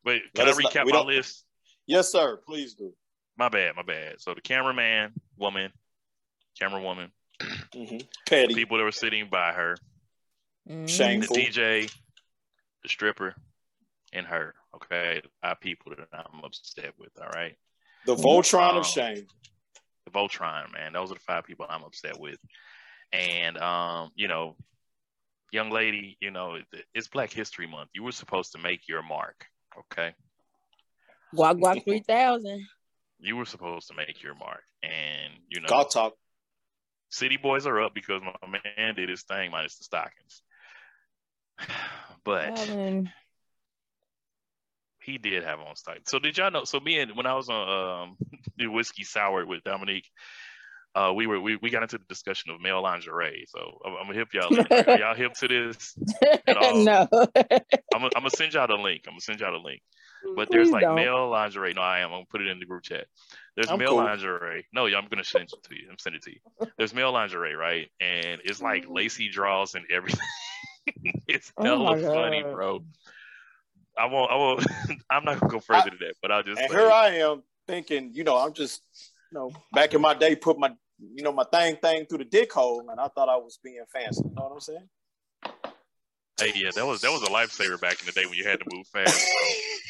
[0.06, 1.44] Wait, Let can I us not- recap my list?
[1.88, 2.40] Yes, sir.
[2.46, 2.94] Please do.
[3.38, 3.76] My bad.
[3.76, 4.22] My bad.
[4.22, 5.72] So the cameraman, woman,
[6.60, 7.12] camera woman,
[7.74, 8.54] hmm Petty.
[8.54, 9.76] people that were sitting by her,
[10.86, 11.22] Mhm.
[11.22, 11.90] the DJ,
[12.84, 13.36] the stripper,
[14.12, 14.54] and her.
[14.76, 17.12] Okay, five people that I'm upset with.
[17.20, 17.58] All right,
[18.06, 19.28] The Voltron Um, of shame.
[20.06, 20.94] the Voltron, man.
[20.94, 22.40] Those are the five people I'm upset with.
[23.12, 24.58] And um, you know,
[25.52, 26.60] young lady, you know,
[26.94, 27.90] it's Black History Month.
[27.94, 29.48] You were supposed to make your mark.
[29.78, 30.14] Okay,
[31.34, 32.68] Guac Guac 3000.
[33.24, 36.14] You were supposed to make your mark, and you know, God talk.
[37.10, 40.42] City Boys are up because my man did his thing minus the stockings.
[42.26, 43.12] But Calvin.
[45.02, 45.98] he did have on stock.
[46.08, 46.64] So did y'all know?
[46.64, 48.18] So me and when I was on um,
[48.58, 50.10] the whiskey sour with Dominique,
[50.96, 53.46] uh, we were we, we got into the discussion of male lingerie.
[53.50, 54.56] So I'm, I'm gonna hip y'all.
[54.56, 54.66] in.
[55.00, 55.98] Y'all hip to this?
[56.48, 56.84] all.
[56.86, 57.08] no.
[57.12, 59.02] I'm gonna, I'm gonna send y'all the link.
[59.06, 59.82] I'm gonna send y'all the link.
[60.36, 60.96] But there's Please like don't.
[60.96, 61.74] male lingerie.
[61.74, 62.08] No, I am.
[62.08, 63.06] I'm gonna put it in the group chat.
[63.56, 63.98] There's I'm male cool.
[63.98, 64.66] lingerie.
[64.74, 65.88] No, yeah, I'm gonna send it to you.
[65.90, 66.72] I'm sending it to you.
[66.78, 67.90] There's male lingerie, right?
[68.00, 68.96] And it's like mm.
[68.96, 70.20] lacy draws and everything.
[71.28, 72.84] it's Oh hella my funny, bro.
[73.98, 74.32] I won't.
[74.32, 74.66] I won't.
[75.10, 76.16] I'm not gonna go further than that.
[76.22, 76.60] But I'll just.
[76.60, 78.82] And say, here I am thinking, you know, I'm just,
[79.32, 82.26] you know, back in my day, put my, you know, my thing thing through the
[82.26, 84.24] dick hole, and I thought I was being fancy.
[84.26, 84.90] You know what I'm saying?
[86.40, 88.60] Hey, yeah, that was that was a lifesaver back in the day when you had
[88.60, 89.30] to move fast.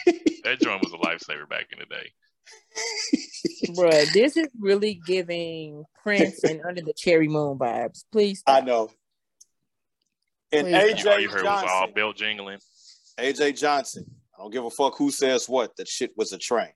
[0.05, 0.13] Bro.
[0.43, 2.11] that joint was a lifesaver back in the day.
[3.77, 8.03] Bruh, this is really giving Prince and Under the Cherry Moon vibes.
[8.11, 8.43] Please.
[8.45, 8.89] I know.
[10.51, 11.93] And Please AJ All you heard was all Johnson.
[11.95, 12.59] bell jingling.
[13.17, 14.05] AJ Johnson.
[14.37, 15.75] I don't give a fuck who says what.
[15.77, 16.71] That shit was a train.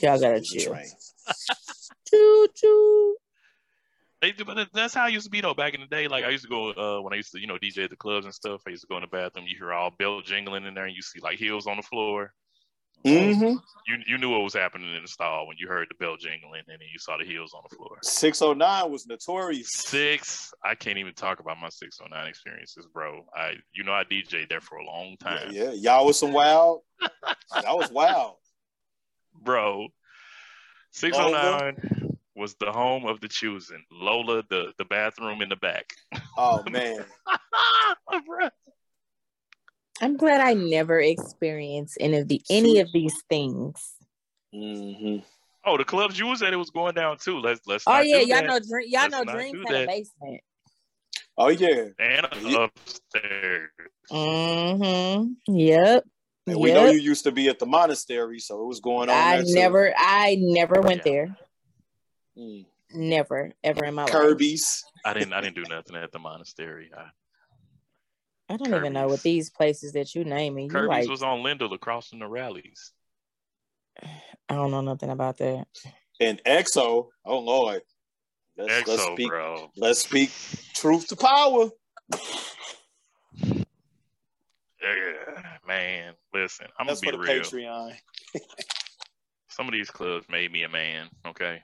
[0.00, 0.72] Y'all gotta was a chill.
[0.72, 0.88] train.
[2.08, 3.16] Choo choo.
[4.32, 5.54] They, but that's how it used to be though.
[5.54, 7.46] Back in the day, like I used to go uh, when I used to, you
[7.46, 8.62] know, DJ at the clubs and stuff.
[8.66, 9.46] I used to go in the bathroom.
[9.46, 12.32] You hear all bell jingling in there, and you see like heels on the floor.
[13.04, 13.58] Mm-hmm.
[13.86, 16.62] You you knew what was happening in the stall when you heard the bell jingling,
[16.68, 17.98] and then you saw the heels on the floor.
[18.02, 19.68] 609 was notorious.
[19.72, 23.26] Six, I can't even talk about my 609 experiences, bro.
[23.36, 25.72] I, you know, I DJ'd there for a long Yeah, time, yeah.
[25.72, 26.80] Y'all was some wild.
[27.52, 28.36] that was wild.
[29.42, 29.88] bro.
[30.92, 32.03] 609
[32.36, 33.84] was the home of the choosing.
[33.90, 35.92] Lola, the the bathroom in the back.
[36.36, 37.04] Oh man.
[40.00, 43.94] I'm glad I never experienced any of the any of these things.
[44.52, 45.18] hmm
[45.66, 47.38] Oh, the clubs you was at, it was going down too.
[47.38, 47.84] Let's let's.
[47.86, 48.46] Oh not yeah, do y'all that.
[48.46, 50.40] know dream y'all Let's know not dreams do had a basement.
[51.38, 51.84] Oh yeah.
[51.98, 52.64] and Yeah.
[52.64, 53.70] upstairs.
[54.10, 55.54] Mm-hmm.
[55.54, 56.04] Yep.
[56.46, 59.16] And we know you used to be at the monastery, so it was going on.
[59.16, 59.54] I there, too.
[59.54, 61.12] never I never went Yeah.
[61.12, 61.36] there.
[62.38, 62.66] Mm.
[62.92, 64.12] Never, ever in my life.
[64.12, 64.84] Kirby's.
[65.04, 66.90] I didn't I didn't do nothing at the monastery.
[66.96, 67.06] I,
[68.52, 70.66] I don't even know what these places that you naming.
[70.66, 72.92] You Kirby's like was on Lindell across from the Rally's.
[74.48, 75.66] I don't know nothing about that.
[76.20, 77.08] and EXO.
[77.24, 77.82] Oh Lord.
[78.56, 79.28] Let's, let's EXO, speak.
[79.28, 79.70] bro.
[79.76, 80.30] Let's speak
[80.74, 81.70] truth to power.
[84.80, 87.42] Yeah, man, listen, I'm That's gonna for be the real.
[87.42, 87.94] Patreon.
[89.48, 91.62] Some of these clubs made me a man, okay?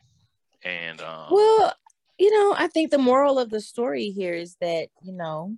[0.63, 1.75] And um, Well,
[2.19, 5.57] you know, I think the moral of the story here is that, you know,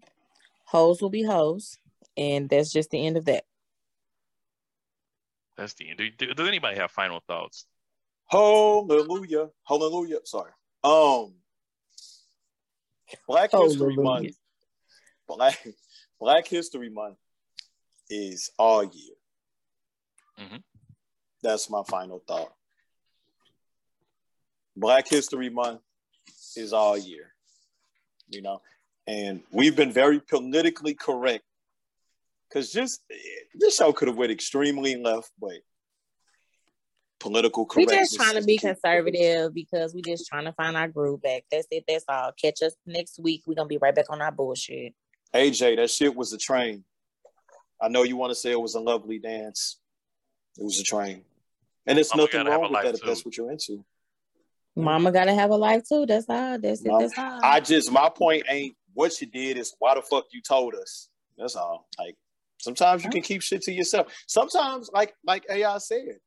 [0.65, 1.79] hoes will be hoes.
[2.17, 3.45] And that's just the end of that.
[5.57, 5.99] that's the end.
[5.99, 7.67] Do, do- does anybody have final thoughts?
[8.29, 9.51] Hallelujah.
[9.65, 10.19] Hallelujah.
[10.25, 10.53] Sorry.
[10.85, 11.35] Um
[13.27, 14.37] Black History Month.
[15.29, 15.67] Black
[16.21, 17.19] Black History Month
[18.09, 19.15] is all year.
[20.39, 20.63] Mhm.
[21.43, 22.55] That's my final thought.
[24.77, 25.81] Black History Month
[26.57, 27.33] is all year.
[28.29, 28.63] You know,
[29.07, 31.45] and we've been very politically correct.
[32.53, 33.03] Cause just
[33.55, 35.55] this show could have went extremely left, but
[37.19, 38.11] political correct We correctness.
[38.11, 41.45] just trying to be conservative because we're just trying to find our groove back.
[41.51, 41.85] That's it.
[41.89, 42.33] That's all.
[42.41, 43.43] Catch us next week.
[43.47, 44.93] We're gonna be right back on our bullshit.
[45.35, 46.85] AJ, that shit was a train.
[47.81, 49.79] I know you want to say it was a lovely dance.
[50.59, 51.25] It was a train.
[51.87, 53.85] And there's Mama nothing gotta wrong with that life, if that's what you're into.
[54.75, 56.07] Mama gotta have a life too.
[56.07, 56.59] That's all.
[56.59, 56.93] That's it.
[56.99, 57.41] That's all.
[57.43, 61.09] I just my point ain't what you did is why the fuck you told us.
[61.37, 61.89] That's all.
[61.99, 62.17] Like
[62.59, 64.13] sometimes you can keep shit to yourself.
[64.27, 66.19] Sometimes, like like AI said,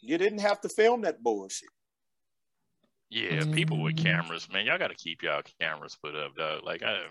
[0.00, 1.68] you didn't have to film that bullshit.
[3.10, 6.64] Yeah, people with cameras, man, y'all got to keep y'all cameras put up, dog.
[6.64, 7.04] Like I,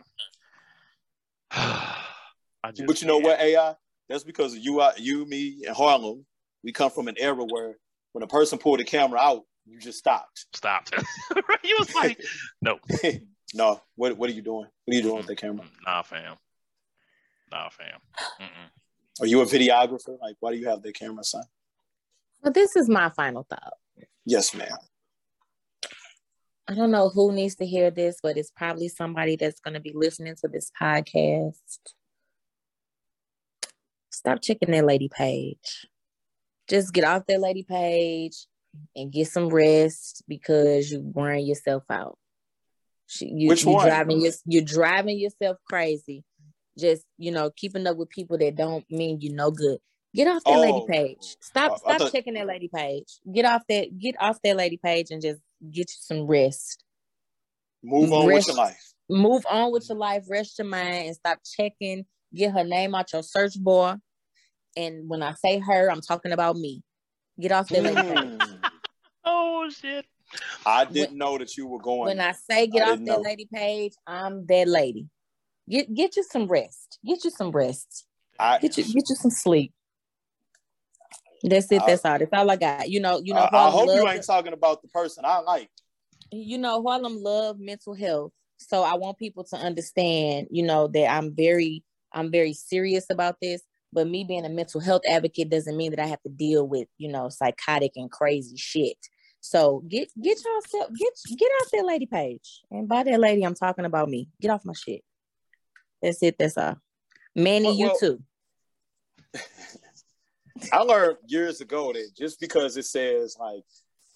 [2.63, 2.87] I just.
[2.87, 3.25] but you know can't.
[3.25, 3.75] what, AI?
[4.09, 6.25] That's because you, you, me, and Harlem.
[6.61, 7.75] We come from an era where
[8.13, 10.45] when a person pulled a camera out, you just stopped.
[10.53, 10.93] Stopped.
[11.63, 12.21] he was like,
[12.61, 12.79] no,
[13.53, 14.67] no, what what are you doing?
[14.85, 15.65] What are you doing with the camera?
[15.85, 16.35] Nah, fam,
[17.51, 17.99] nah, fam.
[18.41, 19.21] Mm-mm.
[19.21, 20.19] Are you a videographer?
[20.21, 21.43] Like, why do you have the camera, son?
[22.41, 23.75] but this is my final thought.
[24.25, 24.77] Yes, ma'am.
[26.67, 29.79] I don't know who needs to hear this, but it's probably somebody that's going to
[29.79, 31.79] be listening to this podcast.
[34.11, 35.87] Stop checking that lady page.
[36.69, 38.45] Just get off that lady page
[38.95, 42.17] and get some rest because you're wearing yourself out.
[43.19, 43.87] You, Which you one?
[43.87, 46.23] driving your, you're driving yourself crazy.
[46.77, 49.77] Just you know, keeping up with people that don't mean you no good.
[50.15, 50.85] Get off that lady Oh.
[50.87, 51.35] page.
[51.41, 53.19] Stop stop thought- checking that lady page.
[53.31, 55.39] Get off that get off that lady page and just
[55.69, 56.83] get you some rest.
[57.83, 58.93] Move on Rest- with your life.
[59.09, 62.05] Move on with your life, rest your mind, and stop checking.
[62.33, 63.99] Get her name out your search bar.
[64.75, 66.81] And when I say her, I'm talking about me.
[67.39, 68.07] Get off that lady page.
[68.13, 68.37] Mm.
[68.41, 68.42] Oh
[69.69, 70.05] shit.
[70.65, 72.05] I didn't know that you were going.
[72.07, 73.21] When I say get I off that know.
[73.21, 75.07] lady page, I'm that lady.
[75.69, 76.99] Get get you some rest.
[77.05, 78.05] Get you some rest.
[78.39, 79.73] I, Get you get you some sleep.
[81.43, 81.81] That's it.
[81.81, 82.17] I- That's all.
[82.19, 82.89] That's all I got.
[82.89, 83.21] You know.
[83.23, 83.41] You know.
[83.41, 85.69] I, I Harlem hope you love- ain't talking about the person I like.
[86.31, 88.31] you know, Harlem love mental health.
[88.57, 91.83] So I want people to understand, you know, that I'm very,
[92.13, 93.61] I'm very serious about this.
[93.91, 96.87] But me being a mental health advocate doesn't mean that I have to deal with,
[96.97, 98.97] you know, psychotic and crazy shit.
[99.45, 102.61] So get get yourself get get off that lady page.
[102.71, 104.29] And by that lady, I'm talking about me.
[104.39, 105.01] Get off my shit.
[106.01, 106.37] That's it.
[106.39, 106.77] That's all.
[107.35, 108.23] Manny, Well, you well- too.
[110.71, 113.63] I learned years ago that just because it says like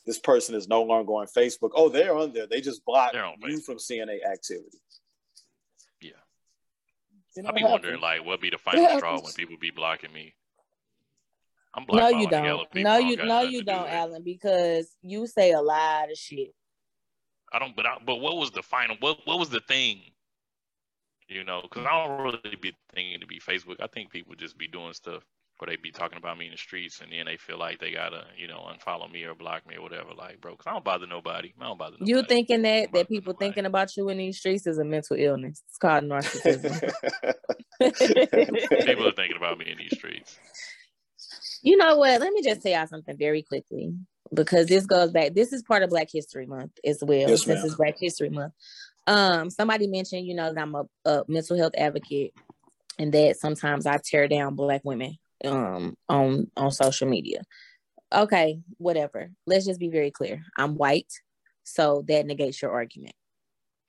[0.05, 2.47] this person is no longer on Facebook, oh, they're on there.
[2.47, 3.63] They just block They're you Facebook.
[3.65, 4.77] from seeing their activity.
[5.99, 6.11] Yeah.
[7.35, 7.71] You know, I be it happens.
[7.73, 10.35] wondering like what be the final straw when people be blocking me.
[11.77, 12.67] I'm No, you don't.
[12.75, 13.91] No, you no, you do don't, with.
[13.93, 16.53] Alan, because you say a lot of shit.
[17.53, 17.75] I don't.
[17.75, 18.97] But I, but what was the final?
[18.99, 20.01] What what was the thing?
[21.29, 23.77] You know, because I don't really be thinking to be Facebook.
[23.81, 25.23] I think people just be doing stuff
[25.59, 27.91] where they be talking about me in the streets, and then they feel like they
[27.91, 30.13] gotta, you know, unfollow me or block me or whatever.
[30.17, 31.53] Like, bro, 'cause I don't bother nobody.
[31.59, 32.11] I don't bother nobody.
[32.11, 33.45] You thinking that that people nobody.
[33.45, 35.63] thinking about you in these streets is a mental illness.
[35.67, 36.81] It's called narcissism.
[38.85, 40.39] people are thinking about me in these streets.
[41.67, 42.21] You know what?
[42.21, 43.93] Let me just tell y'all something very quickly
[44.33, 45.33] because this goes back.
[45.33, 47.29] This is part of Black History Month as well.
[47.29, 48.53] Yes, This is Black History Month.
[49.05, 52.33] Um, somebody mentioned, you know, that I'm a, a mental health advocate
[52.97, 57.41] and that sometimes I tear down black women um on on social media.
[58.15, 59.31] Okay, whatever.
[59.45, 60.43] Let's just be very clear.
[60.57, 61.11] I'm white,
[61.65, 63.15] so that negates your argument.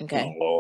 [0.02, 0.36] Okay.
[0.42, 0.57] Oh.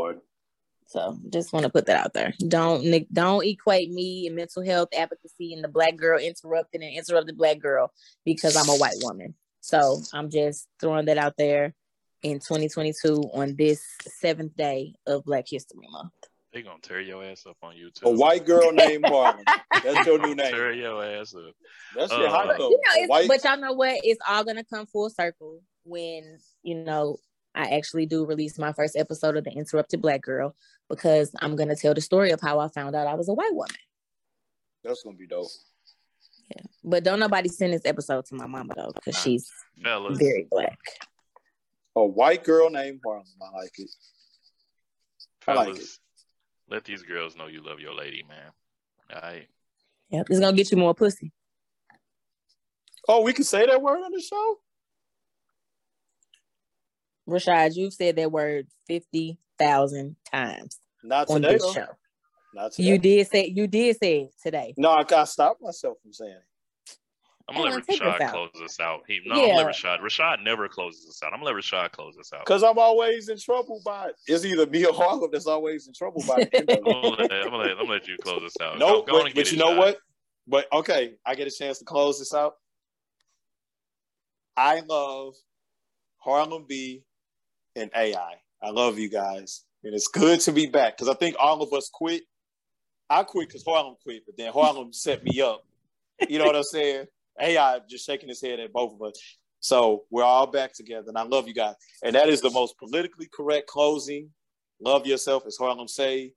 [0.88, 2.32] So just want to put that out there.
[2.48, 2.82] Don't
[3.12, 7.58] don't equate me and mental health advocacy and the black girl interrupting and interrupted black
[7.60, 7.92] girl
[8.24, 9.34] because I'm a white woman.
[9.60, 11.74] So I'm just throwing that out there
[12.22, 16.12] in 2022 on this seventh day of Black History Month.
[16.54, 18.04] They gonna tear your ass up on YouTube.
[18.04, 19.44] A white girl named Harlem.
[19.84, 20.50] That's your new name.
[20.52, 21.52] Tear your ass up.
[21.94, 22.70] That's your Uh, hot though.
[22.70, 23.28] you know, white.
[23.28, 24.00] but y'all know what?
[24.02, 27.18] It's all gonna come full circle when you know
[27.54, 30.54] I actually do release my first episode of the Interrupted Black Girl
[30.88, 33.54] because I'm gonna tell the story of how I found out I was a white
[33.54, 33.74] woman.
[34.84, 35.48] That's gonna be dope.
[36.54, 39.20] Yeah, but don't nobody send this episode to my mama though, because Nah.
[39.20, 39.50] she's
[39.82, 40.78] Fellas, very black.
[41.96, 43.24] A white girl named Harlem.
[43.42, 43.90] I like it.
[45.46, 45.88] I like it.
[46.68, 48.52] let these girls know you love your lady, man.
[49.14, 49.48] All right.
[50.10, 51.32] Yep, it's gonna get you more pussy.
[53.08, 54.58] Oh, we can say that word on the show.
[57.28, 61.54] Rashad, you've said that word fifty thousand times Not on today.
[61.54, 61.86] this show.
[62.54, 62.88] Not today.
[62.88, 64.74] You did say you did say it today.
[64.76, 66.42] No, I gotta stop myself from saying it.
[67.48, 69.00] I'm gonna let take Rashad close this out.
[69.06, 69.56] He, no, I'm gonna Yeah.
[69.64, 70.00] let Rashad.
[70.00, 71.32] Rashad never closes us out.
[71.32, 72.44] I'm gonna let Rashad close this out.
[72.44, 74.16] Cause I'm always in trouble by it.
[74.26, 76.52] It's either me or Harlem that's always in trouble by it.
[76.70, 78.78] I'm gonna let, I'm gonna let, I'm gonna let you close this out.
[78.78, 79.78] no, Go- go on but, and but you know Shad.
[79.78, 79.98] what?
[80.46, 82.54] But okay, I get a chance to close this out.
[84.56, 85.34] I love
[86.18, 87.02] Harlem B
[87.78, 88.34] and AI.
[88.62, 91.72] I love you guys, and it's good to be back because I think all of
[91.72, 92.22] us quit.
[93.08, 95.64] I quit because Harlem quit, but then Harlem set me up.
[96.28, 97.06] You know what I'm saying?
[97.40, 99.20] AI just shaking his head at both of us.
[99.60, 101.74] So we're all back together, and I love you guys.
[102.02, 104.30] And that is the most politically correct closing.
[104.80, 106.32] Love yourself, as Harlem say.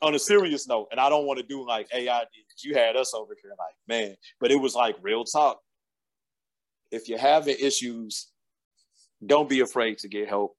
[0.00, 2.44] On a serious note, and I don't want to do like AI did.
[2.62, 5.60] You had us over here like, man, but it was like real talk.
[6.92, 8.28] If you're having issues,
[9.24, 10.56] don't be afraid to get help.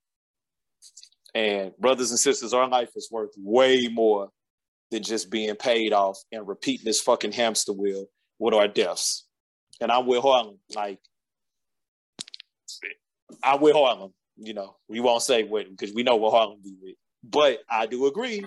[1.36, 4.30] And brothers and sisters, our life is worth way more
[4.92, 8.06] than just being paid off and repeating this fucking hamster wheel
[8.40, 9.26] with our deaths.
[9.82, 10.60] And I'm with Harlem.
[10.76, 11.00] Like,
[13.44, 14.14] I'm with Harlem.
[14.38, 16.96] You know, we won't say what because we know what Harlem be with.
[17.24, 18.46] But I do agree.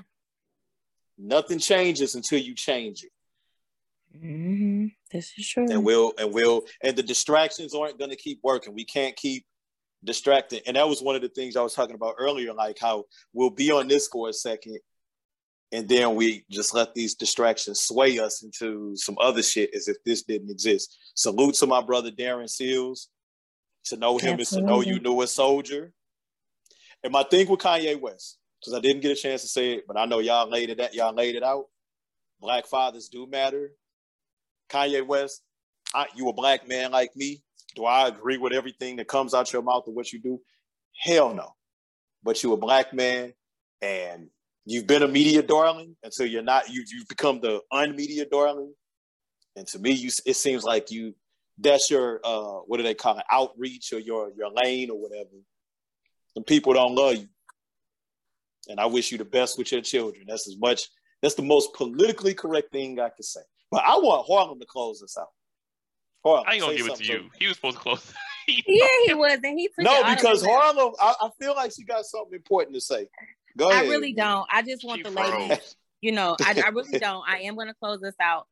[1.19, 3.11] Nothing changes until you change it.
[4.17, 4.87] Mm-hmm.
[5.11, 5.67] This is true.
[5.71, 9.45] and we'll and we'll and the distractions aren't going to keep working we can't keep
[10.05, 10.61] distracting.
[10.66, 13.51] And that was one of the things i was talking about earlier like how we'll
[13.51, 14.79] be on this for a second
[15.73, 19.97] and then we just let these distractions sway us into some other shit as if
[20.05, 20.99] this didn't exist.
[21.15, 23.09] Salute to my brother darren seals.
[23.87, 25.93] To know him is to know you knew a soldier.
[27.03, 29.85] And my thing with kanye west because i didn't get a chance to say it
[29.89, 31.65] but i know y'all laid it out y'all laid it out.
[32.43, 33.70] Black fathers do matter.
[34.69, 35.43] Kanye West,
[35.95, 37.43] I, you a black man like me.
[37.74, 40.40] Do I agree with everything that comes out your mouth or what you do?
[40.99, 41.55] Hell no.
[42.23, 43.32] But you're a black man
[43.81, 44.28] and
[44.65, 48.73] you've been a media darling until you're not, you, you've become the unmedia darling.
[49.57, 51.15] And to me, you, it seems like you,
[51.59, 53.24] that's your, uh, what do they call it?
[53.31, 55.31] Outreach or your, your lane or whatever.
[56.36, 57.28] And people don't love you.
[58.69, 60.24] And I wish you the best with your children.
[60.28, 60.89] That's as much,
[61.20, 63.40] that's the most politically correct thing I can say.
[63.70, 65.28] But I want Harlem to close this out.
[66.24, 67.31] Harlem, I ain't gonna give it to you.
[67.39, 68.12] He was supposed to close.
[68.49, 70.51] yeah, he was, and he took No, it because his.
[70.51, 73.09] Harlem, I, I feel like she got something important to say.
[73.57, 74.47] Go I really don't.
[74.51, 75.77] I just want She the ladies.
[76.01, 77.24] You know, I, I really don't.
[77.28, 78.47] I am gonna close this out.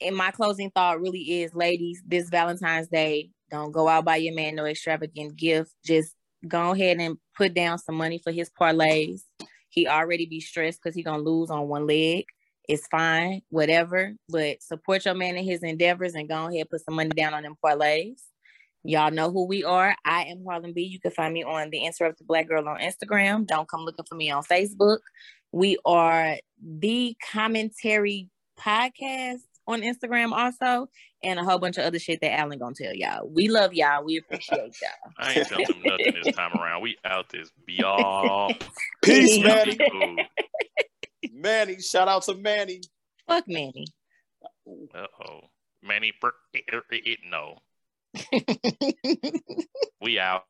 [0.00, 4.34] And my closing thought really is, ladies, this Valentine's Day, don't go out buy your
[4.34, 5.72] man no extravagant gift.
[5.84, 6.14] Just
[6.46, 9.22] go ahead and put down some money for his parlays.
[9.68, 12.24] He already be stressed because he gonna lose on one leg.
[12.68, 14.14] It's fine, whatever.
[14.28, 17.42] But support your man in his endeavors and go ahead put some money down on
[17.42, 18.20] them parlays.
[18.86, 19.96] Y'all know who we are.
[20.04, 20.82] I am Harlem B.
[20.82, 23.46] You can find me on the Interrupted Black Girl on Instagram.
[23.46, 24.98] Don't come looking for me on Facebook.
[25.52, 28.28] We are the commentary
[28.58, 30.88] podcast on Instagram also,
[31.22, 33.26] and a whole bunch of other shit that Alan gonna tell y'all.
[33.26, 34.04] We love y'all.
[34.04, 35.12] We appreciate y'all.
[35.18, 36.82] I ain't telling them nothing this time around.
[36.82, 38.52] We out this y'all.
[39.02, 39.78] Peace, Manny.
[41.44, 42.80] Ooh, Manny, shout out to Manny.
[43.28, 43.86] Fuck Manny.
[44.66, 45.40] Uh-oh.
[45.82, 46.32] Manny, er,
[46.72, 47.58] er, er, no.
[50.00, 50.44] We out.